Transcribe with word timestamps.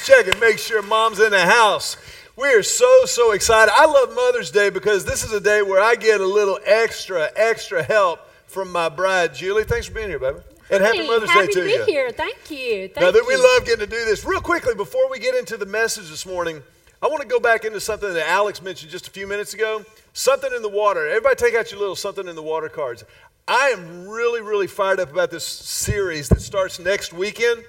just 0.00 0.06
checking, 0.06 0.38
make 0.40 0.58
sure 0.58 0.82
mom's 0.82 1.20
in 1.20 1.30
the 1.30 1.40
house. 1.40 1.96
We 2.36 2.48
are 2.54 2.62
so, 2.62 3.04
so 3.04 3.32
excited. 3.32 3.72
I 3.74 3.86
love 3.86 4.14
Mother's 4.14 4.50
Day 4.50 4.70
because 4.70 5.04
this 5.04 5.24
is 5.24 5.32
a 5.32 5.40
day 5.40 5.62
where 5.62 5.82
I 5.82 5.94
get 5.94 6.20
a 6.20 6.26
little 6.26 6.58
extra, 6.64 7.30
extra 7.36 7.82
help 7.82 8.20
from 8.46 8.70
my 8.72 8.88
bride, 8.88 9.34
Julie. 9.34 9.64
Thanks 9.64 9.86
for 9.86 9.94
being 9.94 10.08
here, 10.08 10.18
baby. 10.18 10.38
And 10.70 10.82
happy 10.82 11.06
Mother's 11.06 11.30
happy 11.30 11.48
Day 11.48 11.52
to, 11.52 11.60
to 11.60 11.66
be 11.66 11.72
you. 11.72 11.84
here. 11.84 12.10
Thank 12.10 12.50
you. 12.50 12.88
Thank 12.88 13.00
Now 13.00 13.10
that 13.10 13.24
we 13.26 13.36
love 13.36 13.66
getting 13.66 13.84
to 13.84 13.90
do 13.90 14.04
this, 14.04 14.24
real 14.24 14.40
quickly 14.40 14.74
before 14.74 15.10
we 15.10 15.18
get 15.18 15.34
into 15.34 15.56
the 15.56 15.66
message 15.66 16.08
this 16.08 16.24
morning, 16.24 16.62
I 17.02 17.08
want 17.08 17.22
to 17.22 17.28
go 17.28 17.40
back 17.40 17.64
into 17.64 17.80
something 17.80 18.12
that 18.12 18.28
Alex 18.28 18.62
mentioned 18.62 18.90
just 18.90 19.08
a 19.08 19.10
few 19.10 19.26
minutes 19.26 19.54
ago. 19.54 19.84
Something 20.12 20.52
in 20.54 20.62
the 20.62 20.68
water. 20.68 21.08
Everybody, 21.08 21.36
take 21.36 21.54
out 21.54 21.70
your 21.70 21.80
little 21.80 21.96
something 21.96 22.26
in 22.26 22.36
the 22.36 22.42
water 22.42 22.68
cards. 22.68 23.04
I 23.48 23.68
am 23.70 24.08
really, 24.08 24.40
really 24.40 24.66
fired 24.66 25.00
up 25.00 25.10
about 25.10 25.30
this 25.30 25.46
series 25.46 26.28
that 26.28 26.40
starts 26.40 26.78
next 26.78 27.12
weekend. 27.12 27.64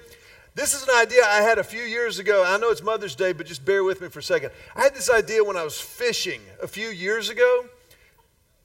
This 0.54 0.74
is 0.74 0.82
an 0.82 0.94
idea 0.94 1.24
I 1.26 1.40
had 1.40 1.58
a 1.58 1.64
few 1.64 1.82
years 1.82 2.18
ago. 2.18 2.44
I 2.46 2.58
know 2.58 2.68
it's 2.68 2.82
Mother's 2.82 3.14
Day, 3.14 3.32
but 3.32 3.46
just 3.46 3.64
bear 3.64 3.84
with 3.84 4.02
me 4.02 4.08
for 4.08 4.18
a 4.18 4.22
second. 4.22 4.50
I 4.76 4.82
had 4.82 4.94
this 4.94 5.08
idea 5.08 5.42
when 5.42 5.56
I 5.56 5.64
was 5.64 5.80
fishing 5.80 6.42
a 6.62 6.68
few 6.68 6.88
years 6.88 7.30
ago. 7.30 7.64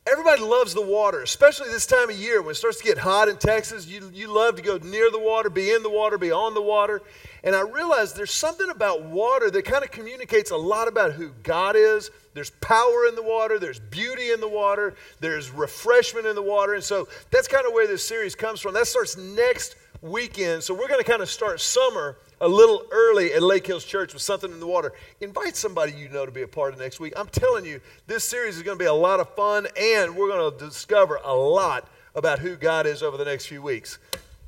Everybody 0.06 0.42
loves 0.42 0.74
the 0.74 0.82
water, 0.82 1.22
especially 1.22 1.70
this 1.70 1.86
time 1.86 2.10
of 2.10 2.18
year 2.18 2.42
when 2.42 2.52
it 2.52 2.56
starts 2.56 2.78
to 2.80 2.84
get 2.84 2.98
hot 2.98 3.30
in 3.30 3.38
Texas. 3.38 3.88
You, 3.88 4.10
you 4.14 4.28
love 4.28 4.58
to 4.58 4.62
go 4.62 4.78
near 4.78 5.10
the 5.12 5.20
water, 5.20 5.50
be 5.50 5.72
in 5.72 5.82
the 5.82 5.90
water, 5.90 6.18
be 6.18 6.32
on 6.32 6.54
the 6.54 6.62
water. 6.62 7.02
And 7.44 7.56
I 7.56 7.62
realized 7.62 8.18
there's 8.18 8.32
something 8.32 8.70
about 8.70 9.04
water 9.04 9.50
that 9.50 9.64
kind 9.64 9.84
of 9.84 9.92
communicates 9.92 10.52
a 10.52 10.58
lot 10.58 10.90
about 10.90 11.14
who 11.14 11.30
God 11.44 11.78
is. 11.78 12.10
There's 12.34 12.50
power 12.50 13.06
in 13.08 13.16
the 13.16 13.24
water, 13.24 13.60
there's 13.60 13.80
beauty 13.80 14.32
in 14.32 14.40
the 14.40 14.48
water, 14.48 14.96
there's 15.20 15.52
refreshment 15.52 16.26
in 16.26 16.36
the 16.36 16.42
water. 16.42 16.74
And 16.74 16.84
so 16.84 17.08
that's 17.32 17.48
kind 17.48 17.66
of 17.66 17.74
where 17.74 17.88
this 17.88 18.06
series 18.06 18.36
comes 18.36 18.60
from. 18.60 18.74
That 18.74 18.88
starts 18.88 19.18
next 19.18 19.76
weekend. 20.02 20.64
So 20.64 20.74
we're 20.74 20.88
going 20.88 21.04
to 21.04 21.10
kind 21.10 21.22
of 21.22 21.30
start 21.30 21.60
summer 21.60 22.18
a 22.40 22.48
little 22.48 22.86
early 22.92 23.34
at 23.34 23.42
Lake 23.42 23.66
Hills 23.66 23.84
Church 23.84 24.14
with 24.14 24.22
something 24.22 24.52
in 24.52 24.60
the 24.60 24.68
water. 24.68 24.94
Invite 25.22 25.56
somebody 25.56 25.94
you 25.94 26.10
know 26.10 26.26
to 26.26 26.32
be 26.32 26.44
a 26.44 26.48
part 26.48 26.74
of 26.74 26.80
next 26.80 27.00
week. 27.00 27.14
I'm 27.18 27.28
telling 27.28 27.66
you, 27.66 27.82
this 28.06 28.24
series 28.24 28.58
is 28.58 28.64
going 28.64 28.78
to 28.78 28.84
be 28.84 28.88
a 28.88 28.94
lot 28.94 29.20
of 29.20 29.34
fun, 29.36 29.68
and 29.80 30.16
we're 30.16 30.30
going 30.30 30.52
to 30.52 30.66
discover 30.66 31.20
a 31.24 31.34
lot 31.34 31.90
about 32.16 32.40
who 32.40 32.56
God 32.56 32.86
is 32.86 33.04
over 33.04 33.18
the 33.18 33.26
next 33.26 33.48
few 33.48 33.62
weeks. 33.62 34.00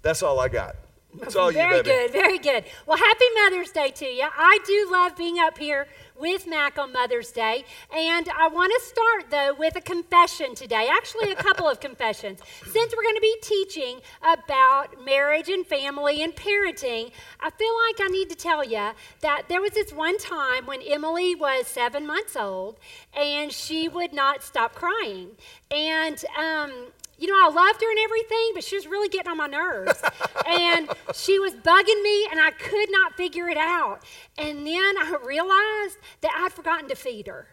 That's 0.02 0.24
all 0.24 0.40
I 0.40 0.50
got. 0.50 0.76
That's 1.16 1.36
all 1.36 1.52
very 1.52 1.78
you, 1.78 1.84
baby. 1.84 1.90
good, 1.90 2.12
very 2.12 2.38
good. 2.38 2.66
Well, 2.86 2.98
happy 2.98 3.26
Mother's 3.44 3.72
Day 3.72 3.90
to 3.90 4.06
you. 4.06 4.28
I 4.32 4.60
do 4.66 4.90
love 4.92 5.18
being 5.18 5.40
up 5.40 5.58
here 5.58 5.88
with 6.20 6.48
Mac 6.48 6.78
on 6.78 6.92
Mother's 6.92 7.32
Day. 7.32 7.66
And 7.96 8.30
I 8.30 8.48
want 8.48 8.72
to 8.78 8.86
start, 8.86 9.30
though, 9.30 9.56
with 9.58 9.76
a 9.76 9.82
confession 9.82 10.56
today. 10.56 10.90
Actually, 10.92 11.32
a 11.32 11.36
couple 11.36 11.68
of 11.68 11.80
confessions. 11.80 12.40
Since 12.64 12.94
we're 12.96 13.04
going 13.04 13.16
to 13.16 13.22
be 13.22 13.38
teaching 13.42 14.00
about 14.22 15.04
marriage 15.04 15.50
and 15.50 15.66
family 15.66 16.22
and 16.22 16.36
parenting, 16.36 17.12
I 17.40 17.50
feel 17.50 17.74
like 17.88 18.08
I 18.08 18.12
need 18.12 18.30
to 18.30 18.36
tell 18.36 18.64
you 18.64 18.92
that 19.22 19.44
there 19.48 19.62
was 19.62 19.72
this 19.72 19.94
one 19.94 20.18
time 20.18 20.66
when 20.66 20.82
Emily 20.82 21.36
was 21.36 21.68
seven 21.68 22.06
months 22.06 22.36
old 22.36 22.78
and 23.16 23.52
she 23.52 23.88
would 23.88 24.14
not 24.14 24.44
stop 24.44 24.76
crying. 24.76 25.32
And, 25.72 26.24
um, 26.38 26.72
you 27.20 27.28
know, 27.28 27.36
I 27.36 27.50
loved 27.54 27.82
her 27.82 27.90
and 27.90 28.00
everything, 28.00 28.52
but 28.54 28.64
she 28.64 28.76
was 28.76 28.88
really 28.88 29.10
getting 29.10 29.30
on 29.30 29.38
my 29.38 29.48
nerves. 29.48 30.02
and 30.48 30.90
she 31.14 31.40
was 31.40 31.54
bugging 31.54 32.02
me, 32.02 32.28
and 32.32 32.40
I 32.40 32.52
could 32.52 32.92
not 32.92 33.16
figure 33.16 33.50
it 33.50 33.58
out. 33.58 34.04
And 34.38 34.66
then 34.66 34.98
I 34.98 35.18
realized 35.24 35.98
that 36.22 36.32
I'd 36.44 36.54
forgotten 36.54 36.88
to 36.90 36.96
feed 36.96 37.28
her. 37.28 37.48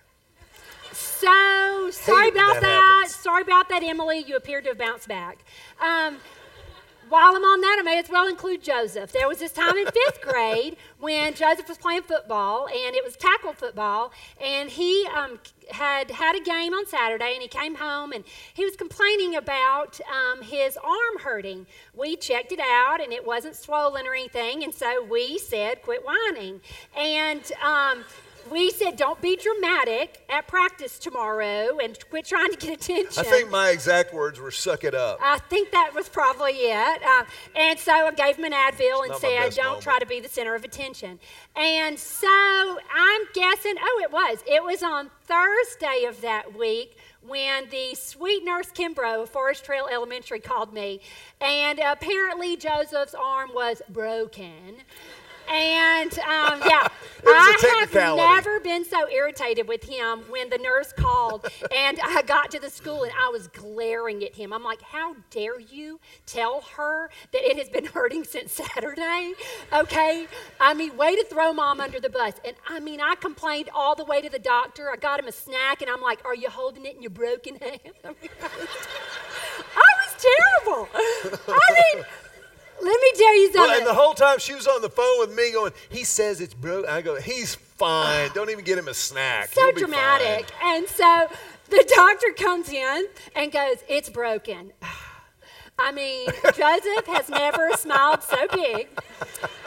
So 0.93 1.91
sorry 1.91 2.29
about 2.31 2.55
that 2.55 2.61
that. 2.63 3.09
Sorry 3.11 3.43
about 3.43 3.69
that, 3.69 3.83
Emily. 3.83 4.25
You 4.27 4.37
appear 4.37 4.63
to 4.63 4.69
have 4.69 4.79
bounced 4.79 5.09
back. 5.09 5.45
Um, 5.81 6.19
while 7.09 7.37
I'm 7.37 7.45
on 7.45 7.61
that, 7.61 7.77
I 7.79 7.83
may 7.83 7.99
as 7.99 8.09
well 8.09 8.29
include 8.29 8.63
Joseph. 8.63 9.13
There 9.13 9.29
was 9.29 9.39
this 9.39 9.53
time 9.53 9.77
in 9.77 9.87
fifth 9.87 10.21
grade 10.23 10.77
when 10.99 11.35
Joseph 11.35 11.69
was 11.69 11.79
playing 11.79 12.03
football, 12.03 12.67
and 12.67 12.95
it 12.95 13.05
was 13.05 13.17
tackle 13.17 13.53
football, 13.53 14.13
and 14.43 14.69
he 14.71 15.07
um, 15.17 15.39
had 15.71 16.11
had 16.11 16.37
a 16.37 16.41
game 16.41 16.73
on 16.73 16.87
Saturday, 16.87 17.33
and 17.35 17.43
he 17.43 17.49
came 17.49 17.77
home 17.77 18.13
and 18.13 18.25
he 18.55 18.65
was 18.65 18.77
complaining 18.77 19.37
about 19.37 20.01
um, 20.11 20.43
his 20.43 20.77
arm 20.77 21.19
hurting. 21.21 21.67
We 21.95 22.17
checked 22.17 22.53
it 22.53 22.61
out, 22.61 23.01
and 23.01 23.13
it 23.13 23.25
wasn't 23.25 23.57
swollen 23.57 24.07
or 24.07 24.15
anything, 24.15 24.65
and 24.65 24.75
so 24.75 25.05
we 25.05 25.39
said, 25.39 25.83
"Quit 25.83 26.05
whining." 26.05 26.61
And 26.97 27.43
um, 27.63 28.05
we 28.51 28.71
said, 28.71 28.97
"Don't 28.97 29.21
be 29.21 29.37
dramatic 29.37 30.25
at 30.29 30.47
practice 30.47 30.99
tomorrow, 30.99 31.79
and 31.79 31.99
quit 32.11 32.27
trying 32.27 32.51
to 32.51 32.57
get 32.57 32.75
attention." 32.75 33.25
I 33.25 33.29
think 33.29 33.51
my 33.51 33.71
exact 33.71 34.13
words 34.13 34.41
were 34.41 34.51
suck 34.51 34.85
it 34.85 34.95
up. 34.95 35.19
I 35.23 35.39
think 35.39 35.71
that 35.71 35.93
was 35.95 36.09
probably 36.09 36.53
it. 36.53 37.03
Uh, 37.03 37.25
and 37.55 37.79
so 37.79 37.93
I 37.93 38.11
gave 38.13 38.37
him 38.37 38.45
an 38.45 38.53
Advil 38.53 39.05
and 39.05 39.15
said, 39.17 39.53
don't 39.55 39.65
moment. 39.65 39.83
try 39.83 39.99
to 39.99 40.07
be 40.07 40.21
the 40.21 40.29
center 40.29 40.55
of 40.55 40.65
attention. 40.65 41.19
And 41.55 41.99
so 41.99 42.29
I'm 42.29 43.23
guessing, 43.35 43.75
oh, 43.81 44.01
it 44.03 44.11
was. 44.11 44.39
It 44.47 44.63
was 44.63 44.83
on 44.83 45.11
Thursday 45.25 46.05
of 46.09 46.21
that 46.23 46.57
week 46.57 46.97
when 47.27 47.69
the 47.71 47.95
sweet 47.95 48.45
nurse 48.45 48.71
Kimbrough 48.73 49.23
of 49.23 49.31
Forest 49.31 49.65
Trail 49.65 49.89
Elementary 49.93 50.41
called 50.41 50.73
me. 50.73 51.01
And 51.41 51.79
apparently 51.79 52.57
Joseph's 52.57 53.15
arm 53.15 53.51
was 53.55 53.83
broken. 53.89 54.77
And 55.51 56.13
um, 56.21 56.61
yeah, 56.67 56.89
I 57.27 57.87
have 57.91 58.17
never 58.17 58.61
been 58.61 58.85
so 58.85 59.09
irritated 59.09 59.69
with 59.69 59.85
him 59.85 60.21
when 60.29 60.51
the 60.51 60.59
nurse 60.59 60.93
called 60.93 61.47
and 61.75 61.99
I 62.03 62.23
got 62.23 62.51
to 62.53 62.61
the 62.61 62.71
school 62.71 63.03
and 63.05 63.13
I 63.19 63.29
was 63.29 63.49
glaring 63.49 64.23
at 64.25 64.35
him. 64.35 64.53
I'm 64.53 64.63
like, 64.63 64.83
how 64.83 65.17
dare 65.31 65.59
you 65.61 66.01
tell 66.27 66.63
her 66.77 67.11
that 67.33 67.43
it 67.43 67.57
has 67.59 67.69
been 67.69 67.87
hurting 67.87 68.25
since 68.25 68.53
Saturday? 68.53 69.33
Okay. 69.73 70.27
I 70.61 70.75
mean, 70.75 70.97
way 70.97 71.17
to 71.17 71.25
throw 71.25 71.53
mom 71.53 71.81
under 71.81 72.01
the 72.01 72.11
bus. 72.11 72.35
And 72.45 72.57
I 72.69 72.81
mean, 72.81 73.01
I 73.01 73.15
complained 73.15 73.71
all 73.75 73.95
the 73.95 74.05
way 74.05 74.21
to 74.21 74.31
the 74.31 74.39
doctor. 74.39 74.91
I 74.91 74.97
got 74.97 75.21
him 75.21 75.29
a 75.29 75.33
snack 75.33 75.83
and 75.83 75.91
I'm 75.91 76.01
like, 76.01 76.25
are 76.25 76.35
you 76.35 76.51
holding 76.51 76.85
it 76.87 76.97
in 76.97 77.03
your 77.03 77.11
broken 77.11 77.57
hand? 77.57 77.81
I, 78.05 78.09
mean, 78.09 78.31
I 78.43 78.49
was, 78.59 78.89
I 79.77 79.91
was 80.03 80.27
terrible. 80.63 80.89
I 81.49 81.95
mean, 81.95 82.05
let 82.83 83.01
me 83.01 83.13
tell 83.17 83.37
you 83.37 83.47
something. 83.53 83.61
Well, 83.63 83.79
and 83.79 83.87
the 83.87 83.95
whole 83.95 84.15
time 84.15 84.39
she 84.39 84.55
was 84.55 84.67
on 84.67 84.83
the 84.83 84.91
phone 84.91 85.19
with 85.21 85.35
me 85.35 85.53
going, 85.53 85.73
he 85.89 86.05
says 86.05 86.41
it's 86.41 86.55
broke. 86.55 86.87
I 86.87 87.03
go, 87.03 87.21
he's 87.21 87.55
fine. 87.55 88.31
Don't 88.35 88.51
even 88.51 88.65
get 88.65 88.79
him 88.79 88.89
a 88.89 88.95
snack. 88.95 89.49
so 89.53 89.71
dramatic. 89.73 90.51
fine." 90.51 90.77
And 90.79 90.89
so 90.89 91.29
the 91.69 91.93
doctor 91.97 92.33
comes 92.37 92.69
in 92.71 93.07
and 93.35 93.51
goes, 93.53 93.79
It's 93.89 94.09
broken. 94.11 94.73
I 95.79 95.93
mean, 95.93 96.27
Joseph 96.55 97.07
has 97.07 97.29
never 97.29 97.71
smiled 97.77 98.23
so 98.23 98.47
big, 98.51 98.89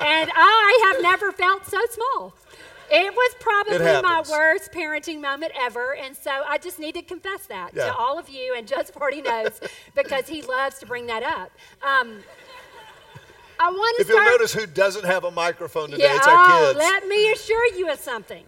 and 0.01 0.31
I 0.33 0.91
have 0.93 1.03
never 1.03 1.31
felt 1.31 1.67
so 1.67 1.77
small. 1.91 2.33
It 2.91 3.13
was 3.13 3.35
probably 3.39 3.77
my 3.77 4.23
worst 4.27 4.71
parenting 4.71 5.21
moment 5.21 5.51
ever, 5.55 5.93
and 5.95 6.17
so 6.17 6.31
I 6.47 6.57
just 6.57 6.79
need 6.79 6.95
to 6.95 7.03
confess 7.03 7.45
that 7.45 7.75
Yeah. 7.75 7.85
to 7.85 7.95
all 7.95 8.17
of 8.17 8.27
you, 8.29 8.55
and 8.57 8.67
Joseph 8.67 8.97
already 8.97 9.21
knows 9.21 9.59
because 9.95 10.27
he 10.27 10.41
loves 10.41 10.79
to 10.79 10.87
bring 10.87 11.05
that 11.05 11.21
up. 11.21 11.51
Um, 11.83 12.21
I 13.59 13.69
want 13.71 13.97
to 13.97 14.01
If 14.01 14.09
you'll 14.09 14.23
notice 14.23 14.53
who 14.53 14.65
doesn't 14.65 15.05
have 15.05 15.25
a 15.25 15.31
microphone 15.31 15.91
today, 15.91 16.03
Yeah, 16.03 16.15
it's 16.15 16.27
our 16.27 16.35
oh, 16.37 16.67
kids. 16.67 16.79
let 16.79 17.07
me 17.07 17.31
assure 17.31 17.75
you 17.75 17.91
of 17.91 17.99
something. 17.99 18.45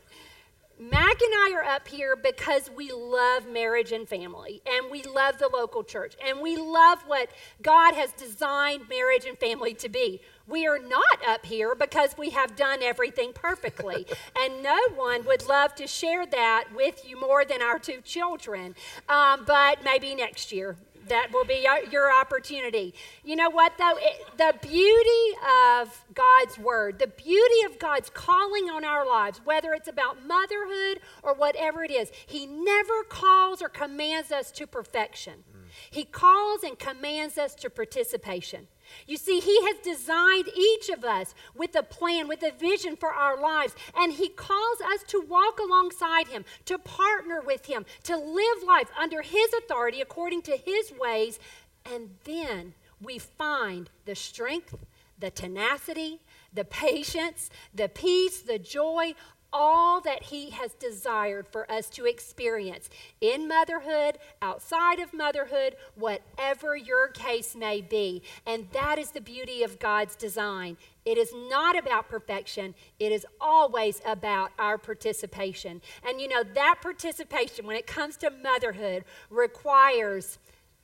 Mac 0.80 1.22
and 1.22 1.34
I 1.36 1.54
are 1.56 1.64
up 1.64 1.88
here 1.88 2.16
because 2.16 2.72
we 2.76 2.92
love 2.92 3.48
marriage 3.48 3.92
and 3.92 4.10
family, 4.10 4.64
and 4.66 4.90
we 4.90 5.04
love 5.04 5.38
the 5.38 5.48
local 5.48 5.84
church, 5.84 6.16
and 6.26 6.40
we 6.40 6.58
love 6.58 7.04
what 7.06 7.30
God 7.62 7.94
has 7.94 8.12
designed 8.14 8.90
marriage 8.90 9.26
and 9.26 9.38
family 9.38 9.76
to 9.76 9.90
be. 9.90 10.22
We 10.48 10.66
are 10.66 10.80
not 10.80 11.20
up 11.28 11.46
here 11.46 11.76
because 11.76 12.16
we 12.18 12.32
have 12.32 12.56
done 12.56 12.82
everything 12.82 13.32
perfectly, 13.32 14.08
and 14.40 14.64
no 14.64 14.80
one 14.96 15.24
would 15.26 15.48
love 15.48 15.76
to 15.76 15.86
share 15.86 16.26
that 16.26 16.70
with 16.76 17.08
you 17.08 17.20
more 17.20 17.46
than 17.46 17.62
our 17.62 17.78
two 17.78 18.02
children. 18.02 18.74
Um, 19.08 19.44
but 19.46 19.84
maybe 19.84 20.16
next 20.16 20.52
year, 20.52 20.78
that 21.12 21.30
will 21.34 21.44
be 21.44 21.56
your- 21.56 21.84
your 21.92 22.12
opportunity. 22.12 22.94
You 23.22 23.36
know 23.36 23.50
what, 23.50 23.78
though? 23.78 23.98
It, 23.98 24.26
the 24.38 24.56
beauty 24.62 25.38
of 25.78 26.06
God's 26.14 26.58
word, 26.58 27.00
the 27.00 27.08
beauty 27.08 27.66
of 27.66 27.78
God's 27.78 28.10
calling 28.10 28.70
on 28.70 28.86
our 28.86 29.06
lives, 29.06 29.42
whether 29.44 29.74
it's 29.74 29.90
about 29.90 30.26
motherhood 30.26 31.02
or 31.22 31.34
whatever 31.34 31.84
it 31.84 31.92
is, 31.92 32.12
He 32.26 32.46
never 32.46 33.04
calls 33.04 33.62
or 33.62 33.68
commands 33.68 34.32
us 34.32 34.52
to 34.52 34.66
perfection. 34.66 35.44
Mm. 35.52 35.68
He 35.90 36.06
calls 36.06 36.64
and 36.64 36.80
commands 36.80 37.38
us 37.38 37.56
to 37.56 37.70
participation. 37.70 38.70
You 39.08 39.18
see, 39.18 39.40
He 39.40 39.62
has 39.68 39.78
designed 39.84 40.50
each 40.56 40.90
of 40.90 41.04
us 41.04 41.34
with 41.56 41.76
a 41.76 41.84
plan, 41.84 42.28
with 42.28 42.44
a 42.44 42.52
vision 42.52 42.96
for 42.96 43.14
our 43.14 43.40
lives, 43.40 43.76
and 43.96 44.14
He 44.14 44.30
calls 44.30 44.82
us 44.82 45.04
to 45.08 45.22
walk 45.22 45.60
alongside 45.60 46.28
Him, 46.28 46.46
to 46.66 46.78
partner 46.78 47.42
with 47.42 47.66
Him, 47.66 47.86
to 48.04 48.18
live 48.18 48.64
life 48.66 48.90
under 49.00 49.22
His 49.22 49.54
authority 49.54 50.02
according 50.02 50.42
to 50.44 50.58
His 50.58 50.92
ways, 51.00 51.40
and 51.86 52.10
then 52.26 52.74
we 53.02 53.18
find 53.18 53.90
the 54.06 54.16
strength, 54.16 54.76
the 55.18 55.32
tenacity, 55.32 56.20
the 56.54 56.66
patience, 56.66 57.50
the 57.74 57.90
peace, 57.90 58.42
the 58.42 58.60
joy, 58.60 59.14
all 59.54 60.02
that 60.02 60.24
He 60.24 60.50
has 60.52 60.74
desired 60.74 61.48
for 61.48 61.70
us 61.72 61.90
to 61.92 62.06
experience 62.06 62.90
in 63.20 63.48
motherhood, 63.48 64.18
outside 64.42 65.00
of 65.00 65.14
motherhood, 65.14 65.76
whatever 65.96 66.76
your 66.76 67.08
case 67.08 67.56
may 67.56 67.82
be. 67.82 68.22
And 68.46 68.68
that 68.72 68.98
is 68.98 69.12
the 69.12 69.22
beauty 69.22 69.64
of 69.64 69.80
God's 69.80 70.16
design. 70.16 70.78
It 71.06 71.18
is 71.18 71.34
not 71.34 71.78
about 71.78 72.10
perfection. 72.10 72.76
It 73.00 73.12
is 73.12 73.26
always 73.40 74.02
about 74.06 74.52
our 74.60 74.78
participation. 74.78 75.82
And 76.08 76.22
you 76.22 76.28
know, 76.28 76.44
that 76.44 76.80
participation, 76.82 77.66
when 77.66 77.76
it 77.76 77.88
comes 77.88 78.18
to 78.18 78.30
motherhood, 78.30 79.04
requires 79.30 80.38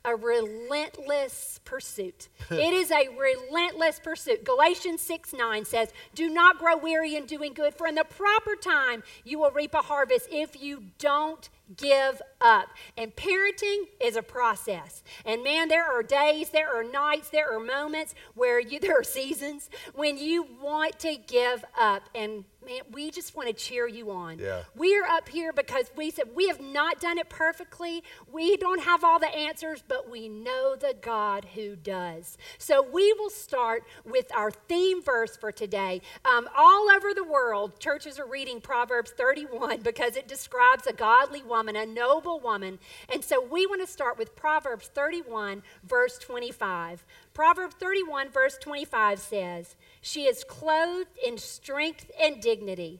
a 0.06 0.16
relentless 0.16 1.60
pursuit. 1.66 2.30
it 2.50 2.74
is 2.74 2.92
a 2.92 3.10
relentless 3.18 4.00
pursuit. 4.00 4.44
Galatians 4.44 5.02
6 5.02 5.34
9 5.34 5.66
says, 5.66 5.90
Do 6.16 6.30
not 6.30 6.60
grow 6.60 6.78
weary 6.78 7.16
in 7.16 7.26
doing 7.26 7.54
good, 7.54 7.74
for 7.74 7.88
in 7.88 7.96
the 7.96 8.06
proper 8.06 8.56
time 8.56 9.04
you 9.24 9.40
will 9.40 9.52
reap 9.52 9.74
a 9.74 9.82
harvest 9.82 10.28
if 10.32 10.62
you 10.62 10.84
don't 10.98 11.50
give 11.76 12.22
up. 12.40 12.70
And 12.96 13.16
parenting 13.16 13.84
is 14.00 14.16
a 14.16 14.22
process. 14.22 15.04
And 15.26 15.44
man, 15.44 15.68
there 15.68 15.86
are 15.86 16.04
days, 16.04 16.50
there 16.50 16.74
are 16.74 16.84
nights, 16.84 17.30
there 17.30 17.54
are 17.54 17.60
moments 17.60 18.16
where 18.36 18.60
you, 18.60 18.80
there 18.88 19.00
are 19.00 19.04
seasons 19.04 19.70
when 19.94 20.18
you 20.18 20.48
want 20.62 21.00
to 21.00 21.18
give 21.18 21.66
up. 21.78 22.04
And 22.16 22.46
man, 22.68 22.82
we 22.92 23.10
just 23.10 23.36
want 23.36 23.48
to 23.48 23.54
cheer 23.54 23.88
you 23.88 24.12
on. 24.12 24.40
Yeah. 24.40 24.64
We 24.76 24.98
are 24.98 25.06
up 25.06 25.30
here 25.30 25.54
because 25.54 25.90
we 25.96 26.12
said 26.12 26.36
we 26.36 26.48
have 26.50 26.60
not 26.60 27.00
done 27.00 27.18
it 27.18 27.30
perfectly. 27.30 28.04
We 28.32 28.58
don't 28.58 28.82
have 28.82 29.04
all 29.04 29.20
the 29.20 29.34
answers, 29.34 29.84
but 29.88 30.10
we 30.10 30.28
know 30.28 30.76
the 30.76 30.96
God 31.00 31.46
who 31.56 31.76
does. 31.76 32.38
So 32.58 32.82
we 32.82 33.14
will 33.14 33.30
start 33.30 33.84
with 34.06 34.32
our 34.36 34.52
theme 34.52 35.02
verse 35.02 35.38
for 35.38 35.52
today. 35.52 36.02
Um, 36.26 36.50
all 36.56 36.90
over 36.90 37.14
the 37.14 37.24
world, 37.24 37.80
churches 37.80 38.20
are 38.20 38.28
reading 38.28 38.60
Proverbs 38.60 39.12
31 39.12 39.82
because 39.82 40.18
it 40.18 40.28
describes 40.28 40.86
a 40.88 40.94
godly 40.94 41.44
woman, 41.44 41.76
a 41.76 41.86
noble 41.86 42.40
woman. 42.40 42.80
And 43.10 43.24
so 43.24 43.42
we 43.42 43.66
want 43.66 43.82
to 43.82 43.88
start 43.88 44.18
with 44.18 44.36
Proverbs 44.36 44.90
31, 44.94 45.64
verse 45.86 46.18
25. 46.18 47.06
Proverbs 47.38 47.76
31, 47.76 48.32
verse 48.32 48.58
25 48.60 49.20
says, 49.20 49.76
She 50.02 50.24
is 50.24 50.44
clothed 50.44 51.20
in 51.24 51.38
strength 51.38 52.10
and 52.20 52.42
dignity. 52.42 53.00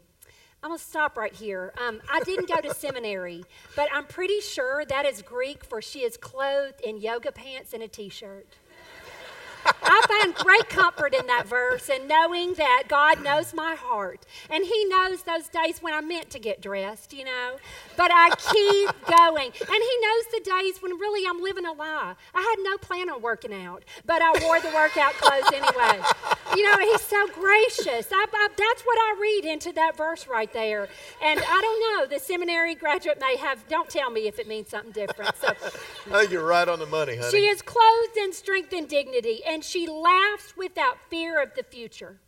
I'm 0.62 0.70
going 0.70 0.78
to 0.78 0.86
stop 0.86 1.18
right 1.18 1.34
here. 1.34 1.74
Um, 1.84 2.02
I 2.08 2.20
didn't 2.20 2.48
go 2.48 2.62
to 2.62 2.72
seminary, 2.72 3.44
but 3.76 3.90
I'm 3.92 4.04
pretty 4.06 4.40
sure 4.42 4.86
that 4.86 5.08
is 5.08 5.24
Greek 5.24 5.66
for 5.66 5.82
she 5.82 6.02
is 6.02 6.18
clothed 6.18 6.82
in 6.82 7.00
yoga 7.00 7.32
pants 7.32 7.74
and 7.74 7.82
a 7.82 7.88
t 7.88 8.10
shirt. 8.10 8.46
I 10.18 10.22
find 10.22 10.36
great 10.36 10.70
comfort 10.70 11.14
in 11.14 11.28
that 11.28 11.48
verse 11.48 11.90
and 11.90 12.08
knowing 12.08 12.54
that 12.56 12.84
God 12.88 13.24
knows 13.24 13.54
my 13.54 13.76
heart. 13.76 14.26
And 14.50 14.64
He 14.64 14.86
knows 14.86 15.24
those 15.24 15.48
days 15.48 15.82
when 15.82 15.94
I 15.94 16.02
meant 16.02 16.30
to 16.32 16.40
get 16.40 16.62
dressed, 16.62 17.14
you 17.14 17.26
know. 17.26 17.58
But 17.96 18.12
I 18.14 18.30
keep 18.30 18.90
going. 19.18 19.48
And 19.48 19.52
He 19.52 19.98
knows 20.02 20.26
the 20.32 20.42
days 20.44 20.82
when 20.82 20.94
really 20.94 21.28
I'm 21.28 21.42
living 21.42 21.66
a 21.66 21.72
lie. 21.74 22.16
I 22.34 22.42
had 22.42 22.64
no 22.64 22.78
plan 22.78 23.10
on 23.10 23.22
working 23.22 23.54
out, 23.54 23.84
but 24.06 24.22
I 24.22 24.32
wore 24.44 24.60
the 24.60 24.72
workout 24.74 25.14
clothes 25.14 25.52
anyway. 25.54 26.02
You 26.56 26.64
know, 26.64 26.78
He's 26.80 27.02
so 27.02 27.28
gracious. 27.28 28.08
I, 28.12 28.26
I, 28.34 28.48
that's 28.58 28.82
what 28.84 28.98
I 28.98 29.18
read 29.20 29.46
into 29.52 29.72
that 29.74 29.98
verse 29.98 30.28
right 30.28 30.52
there. 30.52 30.88
And 31.22 31.40
I 31.40 31.62
don't 31.62 32.00
know, 32.00 32.18
the 32.18 32.24
seminary 32.24 32.76
graduate 32.76 33.20
may 33.20 33.36
have, 33.38 33.68
don't 33.68 33.90
tell 33.90 34.10
me 34.10 34.28
if 34.28 34.40
it 34.40 34.48
means 34.48 34.70
something 34.70 34.92
different. 34.92 35.36
So, 35.38 35.48
I 36.12 36.20
think 36.20 36.32
you're 36.32 36.46
right 36.46 36.68
on 36.68 36.80
the 36.80 36.86
money, 36.86 37.18
honey. 37.18 37.32
she 37.32 37.48
is 37.48 37.62
clothed 37.62 38.18
in 38.18 38.34
strength 38.34 38.74
and 38.74 38.88
dignity, 38.88 39.42
and 39.46 39.64
she 39.64 39.88
laughs 40.08 40.56
without 40.56 40.98
fear 41.10 41.42
of 41.42 41.54
the 41.56 41.64
future. 41.64 42.20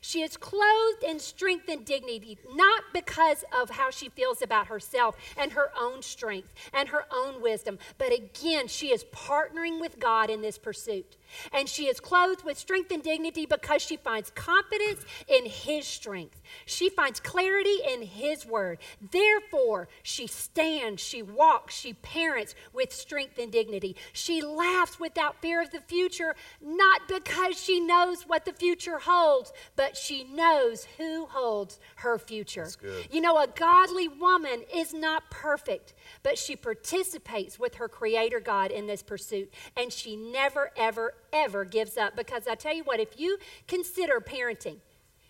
She 0.00 0.22
is 0.22 0.36
clothed 0.36 1.02
in 1.02 1.18
strength 1.18 1.68
and 1.68 1.84
dignity, 1.84 2.38
not 2.54 2.84
because 2.92 3.44
of 3.52 3.70
how 3.70 3.90
she 3.90 4.08
feels 4.08 4.40
about 4.40 4.68
herself 4.68 5.16
and 5.36 5.52
her 5.52 5.70
own 5.78 6.02
strength 6.02 6.52
and 6.72 6.88
her 6.90 7.06
own 7.12 7.42
wisdom, 7.42 7.78
but 7.98 8.12
again, 8.12 8.68
she 8.68 8.92
is 8.92 9.04
partnering 9.04 9.80
with 9.80 9.98
God 9.98 10.30
in 10.30 10.42
this 10.42 10.58
pursuit. 10.58 11.16
And 11.52 11.68
she 11.68 11.88
is 11.88 12.00
clothed 12.00 12.44
with 12.44 12.58
strength 12.58 12.90
and 12.90 13.02
dignity 13.02 13.46
because 13.46 13.82
she 13.82 13.96
finds 13.96 14.30
confidence 14.30 15.04
in 15.28 15.46
His 15.46 15.86
strength. 15.86 16.40
She 16.64 16.88
finds 16.88 17.20
clarity 17.20 17.78
in 17.88 18.02
His 18.02 18.46
word. 18.46 18.78
Therefore, 19.10 19.88
she 20.02 20.26
stands, 20.26 21.02
she 21.02 21.22
walks, 21.22 21.74
she 21.74 21.94
parents 21.94 22.54
with 22.72 22.92
strength 22.92 23.38
and 23.38 23.50
dignity. 23.52 23.96
She 24.12 24.42
laughs 24.42 25.00
without 25.00 25.40
fear 25.40 25.62
of 25.62 25.70
the 25.70 25.80
future, 25.80 26.34
not 26.60 27.02
because 27.08 27.60
she 27.60 27.80
knows 27.80 28.22
what 28.22 28.44
the 28.44 28.52
future 28.52 28.98
holds, 28.98 29.52
but 29.76 29.96
she 29.96 30.24
knows 30.24 30.86
who 30.96 31.26
holds 31.26 31.78
her 31.96 32.18
future. 32.18 32.68
You 33.10 33.20
know, 33.20 33.38
a 33.38 33.46
godly 33.46 34.08
woman 34.08 34.62
is 34.74 34.92
not 34.94 35.30
perfect, 35.30 35.94
but 36.22 36.38
she 36.38 36.56
participates 36.56 37.58
with 37.58 37.76
her 37.76 37.88
Creator 37.88 38.40
God 38.40 38.70
in 38.70 38.86
this 38.86 39.02
pursuit, 39.02 39.52
and 39.76 39.92
she 39.92 40.16
never, 40.16 40.70
ever, 40.76 41.14
ever 41.32 41.64
gives 41.64 41.96
up. 41.96 42.16
Because 42.16 42.46
I 42.46 42.54
tell 42.54 42.74
you 42.74 42.84
what, 42.84 43.00
if 43.00 43.18
you 43.18 43.38
consider 43.66 44.20
parenting, 44.20 44.76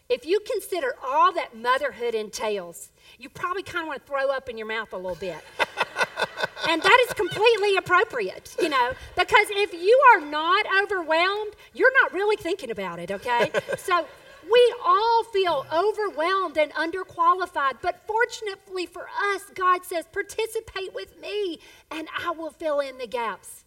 if 0.08 0.24
you 0.24 0.40
consider 0.40 0.94
all 1.04 1.32
that 1.32 1.56
motherhood 1.56 2.14
entails, 2.14 2.90
you 3.18 3.28
probably 3.28 3.62
kind 3.62 3.82
of 3.82 3.88
want 3.88 4.06
to 4.06 4.06
throw 4.06 4.30
up 4.30 4.48
in 4.48 4.56
your 4.56 4.66
mouth 4.66 4.92
a 4.92 4.96
little 4.96 5.16
bit. 5.16 5.42
and 6.68 6.80
that 6.80 7.06
is 7.08 7.14
completely 7.14 7.76
appropriate, 7.76 8.54
you 8.60 8.68
know, 8.68 8.92
because 9.16 9.48
if 9.50 9.72
you 9.72 10.00
are 10.14 10.20
not 10.20 10.64
overwhelmed, 10.82 11.54
you're 11.74 11.92
not 12.02 12.12
really 12.12 12.36
thinking 12.36 12.70
about 12.70 12.98
it, 12.98 13.10
okay? 13.10 13.50
So 13.78 14.06
we 14.50 14.74
all 14.84 15.24
feel 15.24 15.66
overwhelmed 15.72 16.56
and 16.56 16.72
underqualified, 16.74 17.78
but 17.82 18.02
fortunately 18.06 18.86
for 18.86 19.08
us, 19.32 19.42
God 19.54 19.84
says, 19.84 20.06
participate 20.12 20.94
with 20.94 21.20
me 21.20 21.58
and 21.90 22.08
I 22.16 22.30
will 22.30 22.50
fill 22.50 22.80
in 22.80 22.98
the 22.98 23.08
gaps. 23.08 23.64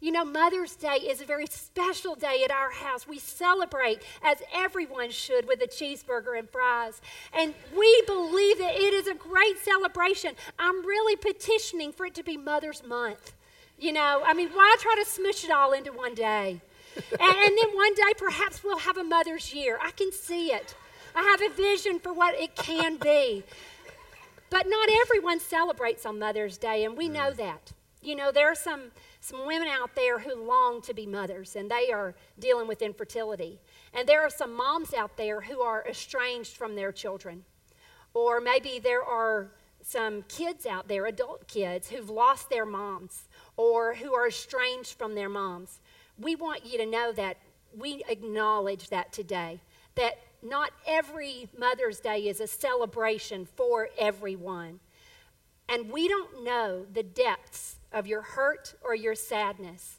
You 0.00 0.12
know, 0.12 0.24
Mother's 0.24 0.76
Day 0.76 0.96
is 0.96 1.20
a 1.20 1.24
very 1.24 1.46
special 1.46 2.14
day 2.14 2.42
at 2.44 2.52
our 2.52 2.70
house. 2.70 3.08
We 3.08 3.18
celebrate, 3.18 4.02
as 4.22 4.38
everyone 4.54 5.10
should, 5.10 5.48
with 5.48 5.60
a 5.60 5.66
cheeseburger 5.66 6.38
and 6.38 6.48
fries. 6.48 7.00
And 7.32 7.52
we 7.76 8.02
believe 8.06 8.58
that 8.58 8.76
it 8.76 8.94
is 8.94 9.08
a 9.08 9.14
great 9.14 9.58
celebration. 9.58 10.34
I'm 10.58 10.86
really 10.86 11.16
petitioning 11.16 11.92
for 11.92 12.06
it 12.06 12.14
to 12.14 12.22
be 12.22 12.36
Mother's 12.36 12.84
Month. 12.84 13.32
You 13.76 13.92
know, 13.92 14.22
I 14.24 14.34
mean, 14.34 14.50
why 14.50 14.76
try 14.78 14.94
to 15.02 15.08
smush 15.08 15.44
it 15.44 15.50
all 15.50 15.72
into 15.72 15.92
one 15.92 16.14
day? 16.14 16.60
and, 16.96 17.20
and 17.20 17.58
then 17.58 17.74
one 17.74 17.94
day, 17.94 18.12
perhaps 18.16 18.62
we'll 18.62 18.78
have 18.78 18.98
a 18.98 19.04
Mother's 19.04 19.52
Year. 19.52 19.78
I 19.82 19.90
can 19.90 20.12
see 20.12 20.52
it. 20.52 20.74
I 21.14 21.22
have 21.22 21.42
a 21.42 21.54
vision 21.54 21.98
for 21.98 22.12
what 22.12 22.34
it 22.34 22.54
can 22.54 22.96
be. 22.96 23.42
But 24.50 24.66
not 24.68 24.88
everyone 25.02 25.40
celebrates 25.40 26.06
on 26.06 26.18
Mother's 26.18 26.56
Day, 26.56 26.84
and 26.84 26.96
we 26.96 27.08
know 27.08 27.32
mm. 27.32 27.36
that. 27.36 27.72
You 28.00 28.14
know, 28.14 28.30
there 28.30 28.50
are 28.50 28.54
some, 28.54 28.92
some 29.28 29.46
women 29.46 29.68
out 29.68 29.94
there 29.94 30.18
who 30.18 30.42
long 30.42 30.80
to 30.80 30.94
be 30.94 31.04
mothers, 31.04 31.54
and 31.54 31.70
they 31.70 31.92
are 31.92 32.14
dealing 32.38 32.66
with 32.66 32.80
infertility. 32.80 33.60
And 33.92 34.08
there 34.08 34.22
are 34.22 34.30
some 34.30 34.56
moms 34.56 34.94
out 34.94 35.18
there 35.18 35.42
who 35.42 35.60
are 35.60 35.86
estranged 35.86 36.56
from 36.56 36.74
their 36.74 36.92
children. 36.92 37.44
Or 38.14 38.40
maybe 38.40 38.78
there 38.78 39.02
are 39.02 39.50
some 39.82 40.22
kids 40.28 40.64
out 40.64 40.88
there, 40.88 41.04
adult 41.04 41.46
kids, 41.46 41.90
who've 41.90 42.08
lost 42.08 42.48
their 42.48 42.64
moms 42.64 43.28
or 43.58 43.94
who 43.94 44.14
are 44.14 44.28
estranged 44.28 44.96
from 44.96 45.14
their 45.14 45.28
moms. 45.28 45.80
We 46.18 46.34
want 46.34 46.64
you 46.64 46.78
to 46.78 46.86
know 46.86 47.12
that 47.12 47.36
we 47.76 48.02
acknowledge 48.08 48.88
that 48.88 49.12
today, 49.12 49.60
that 49.94 50.20
not 50.42 50.70
every 50.86 51.48
Mother's 51.56 52.00
Day 52.00 52.28
is 52.28 52.40
a 52.40 52.46
celebration 52.46 53.46
for 53.56 53.90
everyone. 53.98 54.80
And 55.68 55.90
we 55.90 56.08
don't 56.08 56.42
know 56.42 56.86
the 56.90 57.02
depths 57.02 57.77
of 57.92 58.06
your 58.06 58.22
hurt 58.22 58.74
or 58.82 58.94
your 58.94 59.14
sadness, 59.14 59.98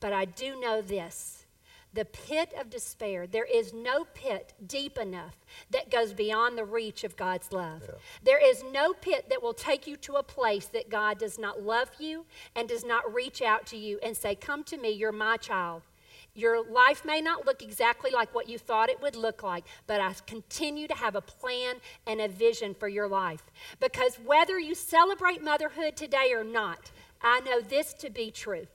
but 0.00 0.12
I 0.12 0.24
do 0.24 0.60
know 0.60 0.82
this 0.82 1.42
the 1.94 2.04
pit 2.06 2.54
of 2.58 2.70
despair. 2.70 3.26
There 3.26 3.44
is 3.44 3.74
no 3.74 4.04
pit 4.14 4.54
deep 4.66 4.96
enough 4.96 5.36
that 5.70 5.90
goes 5.90 6.14
beyond 6.14 6.56
the 6.56 6.64
reach 6.64 7.04
of 7.04 7.16
God's 7.16 7.52
love. 7.52 7.82
There 8.22 8.42
is 8.42 8.64
no 8.72 8.94
pit 8.94 9.26
that 9.28 9.42
will 9.42 9.52
take 9.52 9.86
you 9.86 9.96
to 9.98 10.14
a 10.14 10.22
place 10.22 10.66
that 10.66 10.88
God 10.88 11.18
does 11.18 11.38
not 11.38 11.62
love 11.62 11.90
you 11.98 12.24
and 12.56 12.68
does 12.68 12.84
not 12.84 13.12
reach 13.12 13.42
out 13.42 13.66
to 13.66 13.76
you 13.76 13.98
and 14.02 14.16
say, 14.16 14.34
Come 14.34 14.64
to 14.64 14.78
me, 14.78 14.90
you're 14.90 15.12
my 15.12 15.36
child. 15.36 15.82
Your 16.34 16.64
life 16.64 17.04
may 17.04 17.20
not 17.20 17.44
look 17.44 17.62
exactly 17.62 18.10
like 18.10 18.34
what 18.34 18.48
you 18.48 18.56
thought 18.56 18.88
it 18.88 19.02
would 19.02 19.16
look 19.16 19.42
like, 19.42 19.64
but 19.86 20.00
I 20.00 20.14
continue 20.26 20.88
to 20.88 20.94
have 20.94 21.14
a 21.14 21.20
plan 21.20 21.76
and 22.06 22.22
a 22.22 22.28
vision 22.28 22.74
for 22.74 22.88
your 22.88 23.06
life. 23.06 23.42
Because 23.80 24.16
whether 24.16 24.58
you 24.58 24.74
celebrate 24.74 25.44
motherhood 25.44 25.94
today 25.94 26.32
or 26.32 26.42
not, 26.42 26.90
I 27.22 27.40
know 27.40 27.60
this 27.60 27.94
to 27.94 28.10
be 28.10 28.30
true. 28.30 28.66